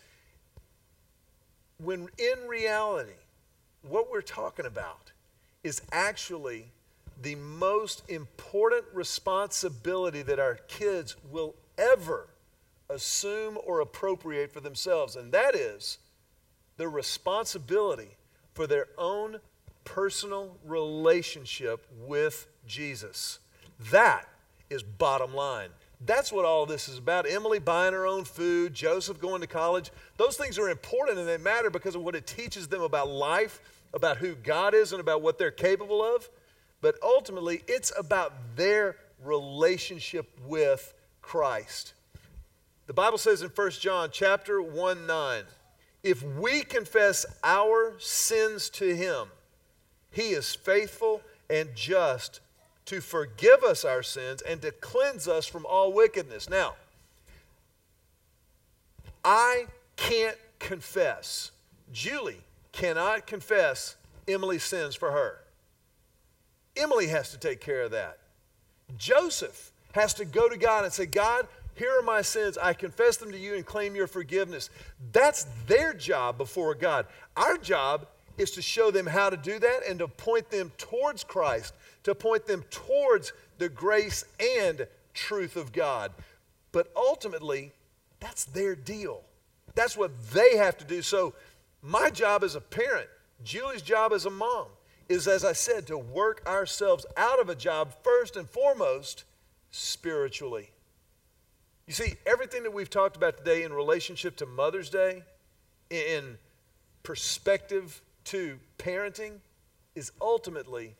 when 1.79 2.07
in 2.19 2.47
reality, 2.47 3.17
what 3.81 4.11
we're 4.11 4.21
talking 4.21 4.67
about 4.67 5.11
is 5.63 5.81
actually 5.91 6.71
the 7.23 7.33
most 7.35 8.03
important 8.07 8.85
responsibility 8.93 10.21
that 10.21 10.37
our 10.37 10.55
kids 10.67 11.15
will 11.31 11.55
ever 11.79 12.27
assume 12.89 13.57
or 13.65 13.79
appropriate 13.79 14.53
for 14.53 14.59
themselves, 14.59 15.15
and 15.15 15.31
that 15.31 15.55
is 15.55 15.97
the 16.77 16.87
responsibility 16.87 18.09
for 18.53 18.67
their 18.67 18.87
own 18.99 19.39
personal 19.85 20.57
relationship 20.65 21.85
with 22.05 22.47
Jesus. 22.67 23.39
That 23.91 24.25
is 24.69 24.83
bottom 24.83 25.33
line. 25.33 25.69
That's 26.05 26.31
what 26.31 26.45
all 26.45 26.65
this 26.65 26.89
is 26.89 26.97
about. 26.97 27.29
Emily 27.29 27.59
buying 27.59 27.93
her 27.93 28.05
own 28.05 28.25
food, 28.25 28.73
Joseph 28.73 29.21
going 29.21 29.41
to 29.41 29.47
college. 29.47 29.91
Those 30.17 30.35
things 30.35 30.59
are 30.59 30.69
important 30.69 31.17
and 31.17 31.27
they 31.27 31.37
matter 31.37 31.69
because 31.69 31.95
of 31.95 32.03
what 32.03 32.15
it 32.15 32.27
teaches 32.27 32.67
them 32.67 32.81
about 32.81 33.09
life, 33.09 33.61
about 33.93 34.17
who 34.17 34.35
God 34.35 34.73
is, 34.73 34.91
and 34.91 34.99
about 34.99 35.21
what 35.21 35.37
they're 35.37 35.51
capable 35.51 36.03
of. 36.03 36.29
But 36.81 36.95
ultimately, 37.01 37.63
it's 37.67 37.93
about 37.97 38.33
their 38.55 38.97
relationship 39.23 40.27
with 40.45 40.93
Christ. 41.21 41.93
The 42.87 42.93
Bible 42.93 43.17
says 43.17 43.41
in 43.41 43.49
1 43.49 43.71
John 43.71 44.09
chapter 44.11 44.61
1 44.61 45.07
9, 45.07 45.43
if 46.03 46.21
we 46.21 46.63
confess 46.63 47.25
our 47.45 47.93
sins 47.97 48.69
to 48.71 48.93
him, 48.93 49.29
he 50.13 50.29
is 50.29 50.55
faithful 50.55 51.21
and 51.49 51.75
just 51.75 52.39
to 52.85 53.01
forgive 53.01 53.63
us 53.63 53.83
our 53.83 54.03
sins 54.03 54.41
and 54.41 54.61
to 54.61 54.71
cleanse 54.71 55.27
us 55.27 55.45
from 55.45 55.65
all 55.65 55.91
wickedness. 55.91 56.49
Now, 56.49 56.75
I 59.25 59.65
can't 59.95 60.37
confess. 60.59 61.51
Julie 61.91 62.41
cannot 62.71 63.27
confess 63.27 63.95
Emily's 64.27 64.63
sins 64.63 64.95
for 64.95 65.11
her. 65.11 65.39
Emily 66.75 67.07
has 67.07 67.31
to 67.31 67.37
take 67.37 67.59
care 67.59 67.81
of 67.81 67.91
that. 67.91 68.19
Joseph 68.97 69.71
has 69.93 70.13
to 70.15 70.25
go 70.25 70.49
to 70.49 70.57
God 70.57 70.83
and 70.83 70.93
say, 70.93 71.05
God, 71.05 71.47
here 71.75 71.91
are 71.97 72.03
my 72.03 72.21
sins. 72.21 72.57
I 72.57 72.73
confess 72.73 73.17
them 73.17 73.31
to 73.31 73.37
you 73.37 73.55
and 73.55 73.65
claim 73.65 73.95
your 73.95 74.07
forgiveness. 74.07 74.69
That's 75.11 75.45
their 75.67 75.93
job 75.93 76.37
before 76.37 76.75
God. 76.75 77.05
Our 77.35 77.57
job 77.57 78.07
is 78.37 78.51
to 78.51 78.61
show 78.61 78.91
them 78.91 79.05
how 79.05 79.29
to 79.29 79.37
do 79.37 79.59
that 79.59 79.81
and 79.87 79.99
to 79.99 80.07
point 80.07 80.49
them 80.49 80.71
towards 80.77 81.23
Christ, 81.23 81.73
to 82.03 82.15
point 82.15 82.45
them 82.45 82.63
towards 82.69 83.33
the 83.57 83.69
grace 83.69 84.25
and 84.39 84.87
truth 85.13 85.55
of 85.55 85.71
God. 85.71 86.11
But 86.71 86.91
ultimately, 86.95 87.71
that's 88.19 88.45
their 88.45 88.75
deal. 88.75 89.21
That's 89.75 89.97
what 89.97 90.11
they 90.31 90.57
have 90.57 90.77
to 90.77 90.85
do. 90.85 91.01
So, 91.01 91.33
my 91.81 92.09
job 92.09 92.43
as 92.43 92.55
a 92.55 92.61
parent, 92.61 93.09
Julie's 93.43 93.81
job 93.81 94.13
as 94.13 94.25
a 94.25 94.29
mom, 94.29 94.67
is, 95.09 95.27
as 95.27 95.43
I 95.43 95.53
said, 95.53 95.85
to 95.87 95.97
work 95.97 96.41
ourselves 96.47 97.05
out 97.17 97.39
of 97.39 97.49
a 97.49 97.55
job 97.55 97.93
first 98.03 98.37
and 98.37 98.49
foremost 98.49 99.25
spiritually. 99.71 100.71
You 101.87 101.93
see, 101.93 102.13
everything 102.25 102.63
that 102.63 102.73
we've 102.73 102.89
talked 102.89 103.17
about 103.17 103.37
today 103.37 103.63
in 103.63 103.73
relationship 103.73 104.37
to 104.37 104.45
Mother's 104.45 104.89
Day, 104.89 105.23
in 105.89 106.37
perspective 107.03 108.01
to 108.25 108.59
parenting, 108.77 109.39
is 109.95 110.11
ultimately 110.21 110.95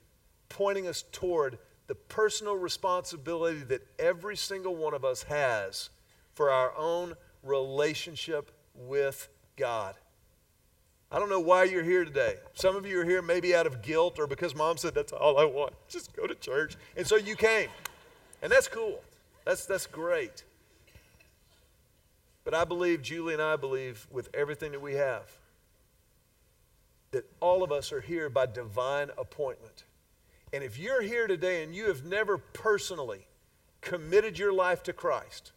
pointing 0.50 0.88
us 0.88 1.04
toward 1.12 1.58
the 1.88 1.96
personal 1.96 2.56
responsibility 2.56 3.60
that 3.60 3.82
every 4.00 4.38
single 4.38 4.76
one 4.76 4.94
of 4.94 5.04
us 5.04 5.24
has 5.24 5.90
for 6.34 6.50
our 6.50 6.74
own 6.78 7.14
relationship 7.44 8.52
with 8.76 9.28
God. 9.58 9.96
I 11.12 11.20
don't 11.20 11.30
know 11.30 11.40
why 11.40 11.66
you're 11.66 11.84
here 11.84 12.06
today. 12.06 12.38
Some 12.54 12.76
of 12.76 12.88
you 12.88 13.00
are 13.00 13.06
here 13.06 13.22
maybe 13.22 13.54
out 13.54 13.68
of 13.68 13.84
guilt 13.84 14.18
or 14.18 14.26
because 14.26 14.56
mom 14.56 14.78
said 14.78 14.96
that's 14.96 15.12
all 15.12 15.38
I 15.38 15.46
want. 15.46 15.74
Just 15.88 16.16
go 16.16 16.26
to 16.26 16.34
church. 16.34 16.76
And 16.98 17.06
so 17.06 17.18
you 17.18 17.36
came. 17.36 17.70
And 18.42 18.52
that's 18.52 18.68
cool. 18.68 19.00
That's, 19.46 19.66
that's 19.66 19.86
great. 19.86 20.44
But 22.44 22.54
I 22.54 22.66
believe, 22.66 23.02
Julie 23.02 23.34
and 23.34 23.42
I 23.42 23.56
believe, 23.56 24.08
with 24.12 24.30
everything 24.34 24.72
that 24.72 24.82
we 24.82 24.94
have, 24.96 25.32
that 27.14 27.26
all 27.40 27.64
of 27.64 27.72
us 27.72 27.94
are 27.94 28.02
here 28.02 28.30
by 28.30 28.46
divine 28.46 29.10
appointment. 29.18 29.86
And 30.52 30.64
if 30.64 30.78
you're 30.78 31.02
here 31.02 31.28
today 31.28 31.64
and 31.64 31.74
you 31.74 31.88
have 31.88 32.04
never 32.04 32.38
personally 32.38 33.28
committed 33.82 34.38
your 34.38 34.52
life 34.52 34.84
to 34.84 34.94
Christ, 34.94 35.52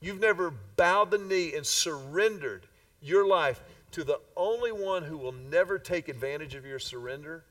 you've 0.00 0.20
never 0.20 0.50
bowed 0.76 1.10
the 1.10 1.18
knee 1.18 1.54
and 1.54 1.66
surrendered 1.66 2.66
your 3.00 3.26
life 3.26 3.62
to 3.92 4.04
the 4.04 4.20
only 4.36 4.72
one 4.72 5.02
who 5.02 5.18
will 5.18 5.32
never 5.32 5.78
take 5.78 6.08
advantage 6.08 6.54
of 6.54 6.64
your 6.64 6.78
surrender, 6.78 7.44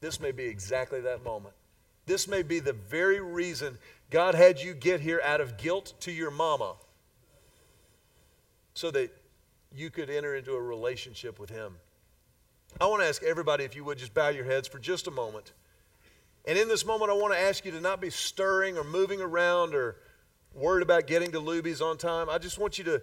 this 0.00 0.20
may 0.20 0.32
be 0.32 0.44
exactly 0.44 1.00
that 1.02 1.22
moment. 1.22 1.54
This 2.06 2.28
may 2.28 2.42
be 2.42 2.60
the 2.60 2.72
very 2.72 3.20
reason 3.20 3.78
God 4.10 4.34
had 4.34 4.60
you 4.60 4.74
get 4.74 5.00
here 5.00 5.20
out 5.24 5.40
of 5.40 5.56
guilt 5.56 5.94
to 6.00 6.12
your 6.12 6.30
mama 6.30 6.74
so 8.74 8.90
that 8.90 9.10
you 9.74 9.90
could 9.90 10.10
enter 10.10 10.36
into 10.36 10.52
a 10.52 10.60
relationship 10.60 11.38
with 11.38 11.50
Him. 11.50 11.76
I 12.80 12.86
want 12.86 13.02
to 13.02 13.08
ask 13.08 13.22
everybody 13.22 13.64
if 13.64 13.76
you 13.76 13.84
would 13.84 13.98
just 13.98 14.14
bow 14.14 14.30
your 14.30 14.44
heads 14.44 14.66
for 14.66 14.78
just 14.78 15.06
a 15.06 15.10
moment. 15.10 15.52
And 16.46 16.58
in 16.58 16.68
this 16.68 16.84
moment, 16.84 17.10
I 17.10 17.14
want 17.14 17.32
to 17.32 17.38
ask 17.38 17.64
you 17.64 17.70
to 17.72 17.80
not 17.80 18.00
be 18.00 18.10
stirring 18.10 18.76
or 18.76 18.84
moving 18.84 19.20
around 19.20 19.74
or 19.74 19.96
worried 20.52 20.82
about 20.82 21.06
getting 21.06 21.30
to 21.32 21.40
Luby's 21.40 21.80
on 21.80 21.96
time. 21.96 22.28
I 22.28 22.38
just 22.38 22.58
want 22.58 22.78
you 22.78 22.84
to 22.84 23.02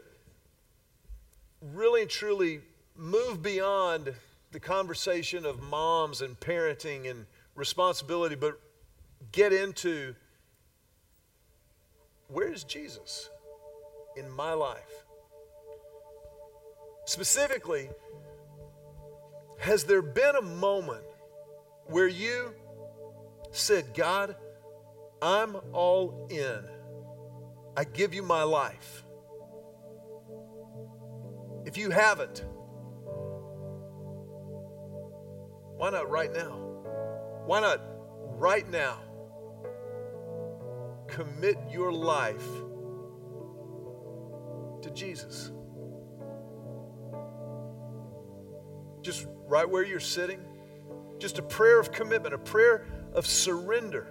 really 1.73 2.01
and 2.01 2.09
truly 2.09 2.59
move 2.95 3.41
beyond 3.41 4.13
the 4.51 4.59
conversation 4.59 5.45
of 5.45 5.61
moms 5.61 6.21
and 6.21 6.39
parenting 6.39 7.09
and 7.09 7.25
responsibility, 7.55 8.35
but 8.35 8.59
get 9.31 9.53
into 9.53 10.13
where 12.27 12.51
is 12.51 12.63
Jesus 12.63 13.29
in 14.17 14.29
my 14.29 14.53
life? 14.53 15.05
Specifically, 17.05 17.89
has 19.61 19.83
there 19.83 20.01
been 20.01 20.35
a 20.35 20.41
moment 20.41 21.03
where 21.85 22.07
you 22.07 22.51
said, 23.51 23.93
God, 23.93 24.35
I'm 25.21 25.55
all 25.71 26.27
in. 26.31 26.63
I 27.77 27.83
give 27.83 28.15
you 28.15 28.23
my 28.23 28.41
life. 28.41 29.03
If 31.63 31.77
you 31.77 31.91
haven't, 31.91 32.43
why 35.77 35.91
not 35.91 36.09
right 36.09 36.33
now? 36.33 36.57
Why 37.45 37.61
not 37.61 37.81
right 38.39 38.67
now 38.67 38.97
commit 41.07 41.57
your 41.69 41.93
life 41.93 42.47
to 44.81 44.89
Jesus? 44.89 45.51
Just 49.03 49.27
right 49.51 49.69
where 49.69 49.83
you're 49.83 49.99
sitting, 49.99 50.39
just 51.19 51.37
a 51.37 51.41
prayer 51.41 51.77
of 51.77 51.91
commitment, 51.91 52.33
a 52.33 52.37
prayer 52.37 52.87
of 53.13 53.27
surrender. 53.27 54.07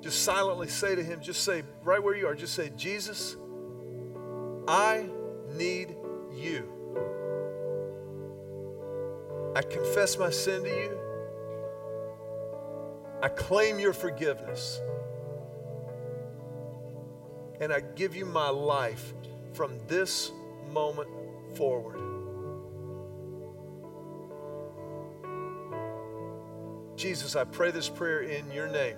Just 0.00 0.24
silently 0.24 0.66
say 0.66 0.96
to 0.96 1.04
Him, 1.04 1.20
just 1.20 1.44
say, 1.44 1.62
right 1.84 2.02
where 2.02 2.16
you 2.16 2.26
are, 2.26 2.34
just 2.34 2.54
say, 2.54 2.72
Jesus, 2.76 3.36
I 4.66 5.08
need 5.54 5.94
you. 6.34 6.68
I 9.54 9.62
confess 9.62 10.18
my 10.18 10.30
sin 10.30 10.64
to 10.64 10.68
you. 10.68 10.98
I 13.22 13.28
claim 13.28 13.78
your 13.78 13.92
forgiveness. 13.92 14.80
And 17.60 17.72
I 17.72 17.80
give 17.94 18.16
you 18.16 18.26
my 18.26 18.48
life 18.48 19.14
from 19.52 19.78
this 19.86 20.32
moment 20.72 21.08
forward. 21.54 22.07
Jesus, 26.98 27.36
I 27.36 27.44
pray 27.44 27.70
this 27.70 27.88
prayer 27.88 28.22
in 28.22 28.50
your 28.50 28.66
name. 28.66 28.96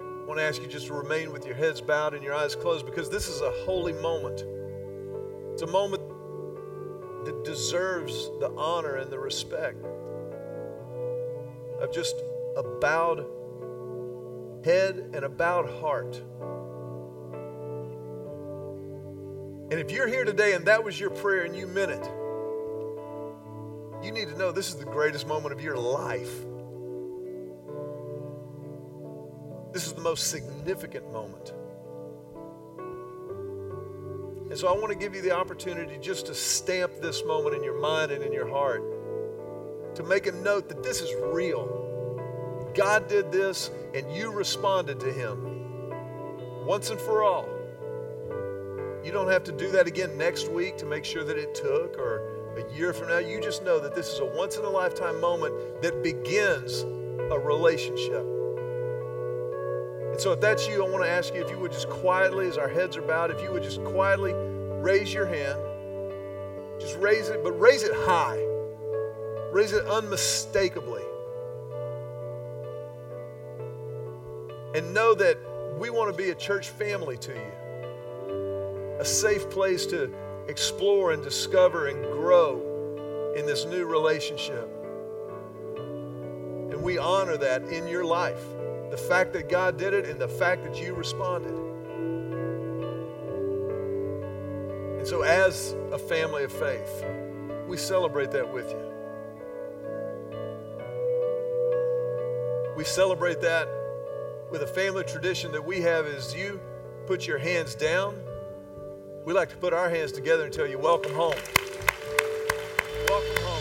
I 0.00 0.26
want 0.26 0.38
to 0.38 0.42
ask 0.42 0.60
you 0.60 0.66
just 0.66 0.88
to 0.88 0.94
remain 0.94 1.32
with 1.32 1.46
your 1.46 1.54
heads 1.54 1.80
bowed 1.80 2.14
and 2.14 2.24
your 2.24 2.34
eyes 2.34 2.56
closed 2.56 2.86
because 2.86 3.08
this 3.08 3.28
is 3.28 3.40
a 3.40 3.52
holy 3.64 3.92
moment. 3.92 4.44
It's 5.52 5.62
a 5.62 5.68
moment 5.68 6.02
that 7.24 7.44
deserves 7.44 8.12
the 8.40 8.52
honor 8.56 8.96
and 8.96 9.12
the 9.12 9.18
respect 9.20 9.84
of 11.80 11.92
just 11.94 12.16
a 12.56 12.64
bowed 12.80 13.24
head 14.64 15.08
and 15.14 15.24
a 15.24 15.28
bowed 15.28 15.70
heart. 15.80 16.20
And 19.70 19.78
if 19.78 19.92
you're 19.92 20.08
here 20.08 20.24
today 20.24 20.54
and 20.54 20.66
that 20.66 20.82
was 20.82 20.98
your 20.98 21.10
prayer 21.10 21.44
and 21.44 21.54
you 21.54 21.68
meant 21.68 21.92
it, 21.92 22.10
you 24.10 24.26
need 24.26 24.28
to 24.28 24.36
know 24.36 24.50
this 24.50 24.68
is 24.68 24.74
the 24.74 24.84
greatest 24.84 25.28
moment 25.28 25.52
of 25.52 25.60
your 25.60 25.76
life. 25.76 26.32
This 29.72 29.86
is 29.86 29.92
the 29.92 30.00
most 30.00 30.32
significant 30.32 31.12
moment. 31.12 31.52
And 34.50 34.58
so 34.58 34.66
I 34.66 34.72
want 34.72 34.88
to 34.88 34.98
give 34.98 35.14
you 35.14 35.22
the 35.22 35.30
opportunity 35.30 35.96
just 36.00 36.26
to 36.26 36.34
stamp 36.34 36.94
this 37.00 37.24
moment 37.24 37.54
in 37.54 37.62
your 37.62 37.80
mind 37.80 38.10
and 38.10 38.24
in 38.24 38.32
your 38.32 38.48
heart, 38.48 38.82
to 39.94 40.02
make 40.02 40.26
a 40.26 40.32
note 40.32 40.68
that 40.70 40.82
this 40.82 41.00
is 41.00 41.14
real. 41.32 41.68
God 42.74 43.06
did 43.06 43.30
this, 43.30 43.70
and 43.94 44.12
you 44.12 44.32
responded 44.32 44.98
to 44.98 45.12
Him 45.12 46.66
once 46.66 46.90
and 46.90 47.00
for 47.00 47.22
all. 47.22 47.48
You 49.04 49.12
don't 49.12 49.30
have 49.30 49.44
to 49.44 49.52
do 49.52 49.70
that 49.70 49.86
again 49.86 50.18
next 50.18 50.50
week 50.50 50.76
to 50.78 50.84
make 50.84 51.04
sure 51.04 51.22
that 51.22 51.38
it 51.38 51.54
took 51.54 51.96
or 51.96 52.39
a 52.56 52.74
year 52.74 52.92
from 52.92 53.08
now. 53.08 53.18
You 53.18 53.40
just 53.40 53.62
know 53.62 53.78
that 53.80 53.94
this 53.94 54.08
is 54.08 54.20
a 54.20 54.24
once 54.24 54.56
in 54.56 54.64
a 54.64 54.70
lifetime 54.70 55.20
moment 55.20 55.82
that 55.82 56.02
begins 56.02 56.82
a 57.30 57.38
relationship. 57.38 58.26
And 60.10 60.20
so, 60.20 60.32
if 60.32 60.40
that's 60.40 60.66
you, 60.68 60.84
I 60.84 60.88
want 60.88 61.04
to 61.04 61.10
ask 61.10 61.34
you 61.34 61.44
if 61.44 61.50
you 61.50 61.58
would 61.58 61.72
just 61.72 61.88
quietly, 61.88 62.46
as 62.46 62.58
our 62.58 62.68
heads 62.68 62.96
are 62.96 63.02
bowed, 63.02 63.30
if 63.30 63.40
you 63.42 63.52
would 63.52 63.62
just 63.62 63.82
quietly 63.84 64.32
raise 64.34 65.14
your 65.14 65.26
hand. 65.26 65.58
Just 66.80 66.96
raise 66.98 67.28
it, 67.28 67.44
but 67.44 67.52
raise 67.52 67.82
it 67.82 67.92
high. 67.94 68.40
Raise 69.52 69.72
it 69.72 69.84
unmistakably. 69.86 71.02
And 74.74 74.94
know 74.94 75.14
that 75.14 75.36
we 75.78 75.90
want 75.90 76.10
to 76.10 76.16
be 76.16 76.30
a 76.30 76.34
church 76.34 76.70
family 76.70 77.16
to 77.18 77.32
you, 77.32 78.96
a 78.98 79.04
safe 79.04 79.48
place 79.50 79.86
to 79.86 80.12
explore 80.48 81.12
and 81.12 81.22
discover 81.22 81.88
and 81.88 82.02
grow 82.12 83.34
in 83.36 83.46
this 83.46 83.64
new 83.64 83.86
relationship. 83.86 84.68
And 85.76 86.82
we 86.82 86.98
honor 86.98 87.36
that 87.36 87.62
in 87.64 87.86
your 87.86 88.04
life 88.04 88.42
the 88.90 88.96
fact 88.96 89.32
that 89.34 89.48
God 89.48 89.76
did 89.76 89.94
it 89.94 90.06
and 90.06 90.20
the 90.20 90.28
fact 90.28 90.64
that 90.64 90.80
you 90.80 90.94
responded. 90.94 91.54
And 94.98 95.06
so, 95.06 95.22
as 95.22 95.74
a 95.92 95.98
family 95.98 96.44
of 96.44 96.52
faith, 96.52 97.04
we 97.66 97.76
celebrate 97.76 98.30
that 98.32 98.52
with 98.52 98.70
you. 98.70 98.90
We 102.76 102.84
celebrate 102.84 103.40
that 103.42 103.68
with 104.50 104.62
a 104.62 104.66
family 104.66 105.04
tradition 105.04 105.52
that 105.52 105.64
we 105.64 105.80
have 105.82 106.06
is 106.06 106.34
you 106.34 106.60
put 107.06 107.26
your 107.26 107.38
hands 107.38 107.74
down. 107.74 108.20
We 109.24 109.34
like 109.34 109.50
to 109.50 109.56
put 109.56 109.74
our 109.74 109.90
hands 109.90 110.12
together 110.12 110.44
and 110.44 110.52
tell 110.52 110.66
you, 110.66 110.78
Welcome 110.78 111.12
home. 111.12 111.34
Welcome 113.08 113.42
home. 113.42 113.59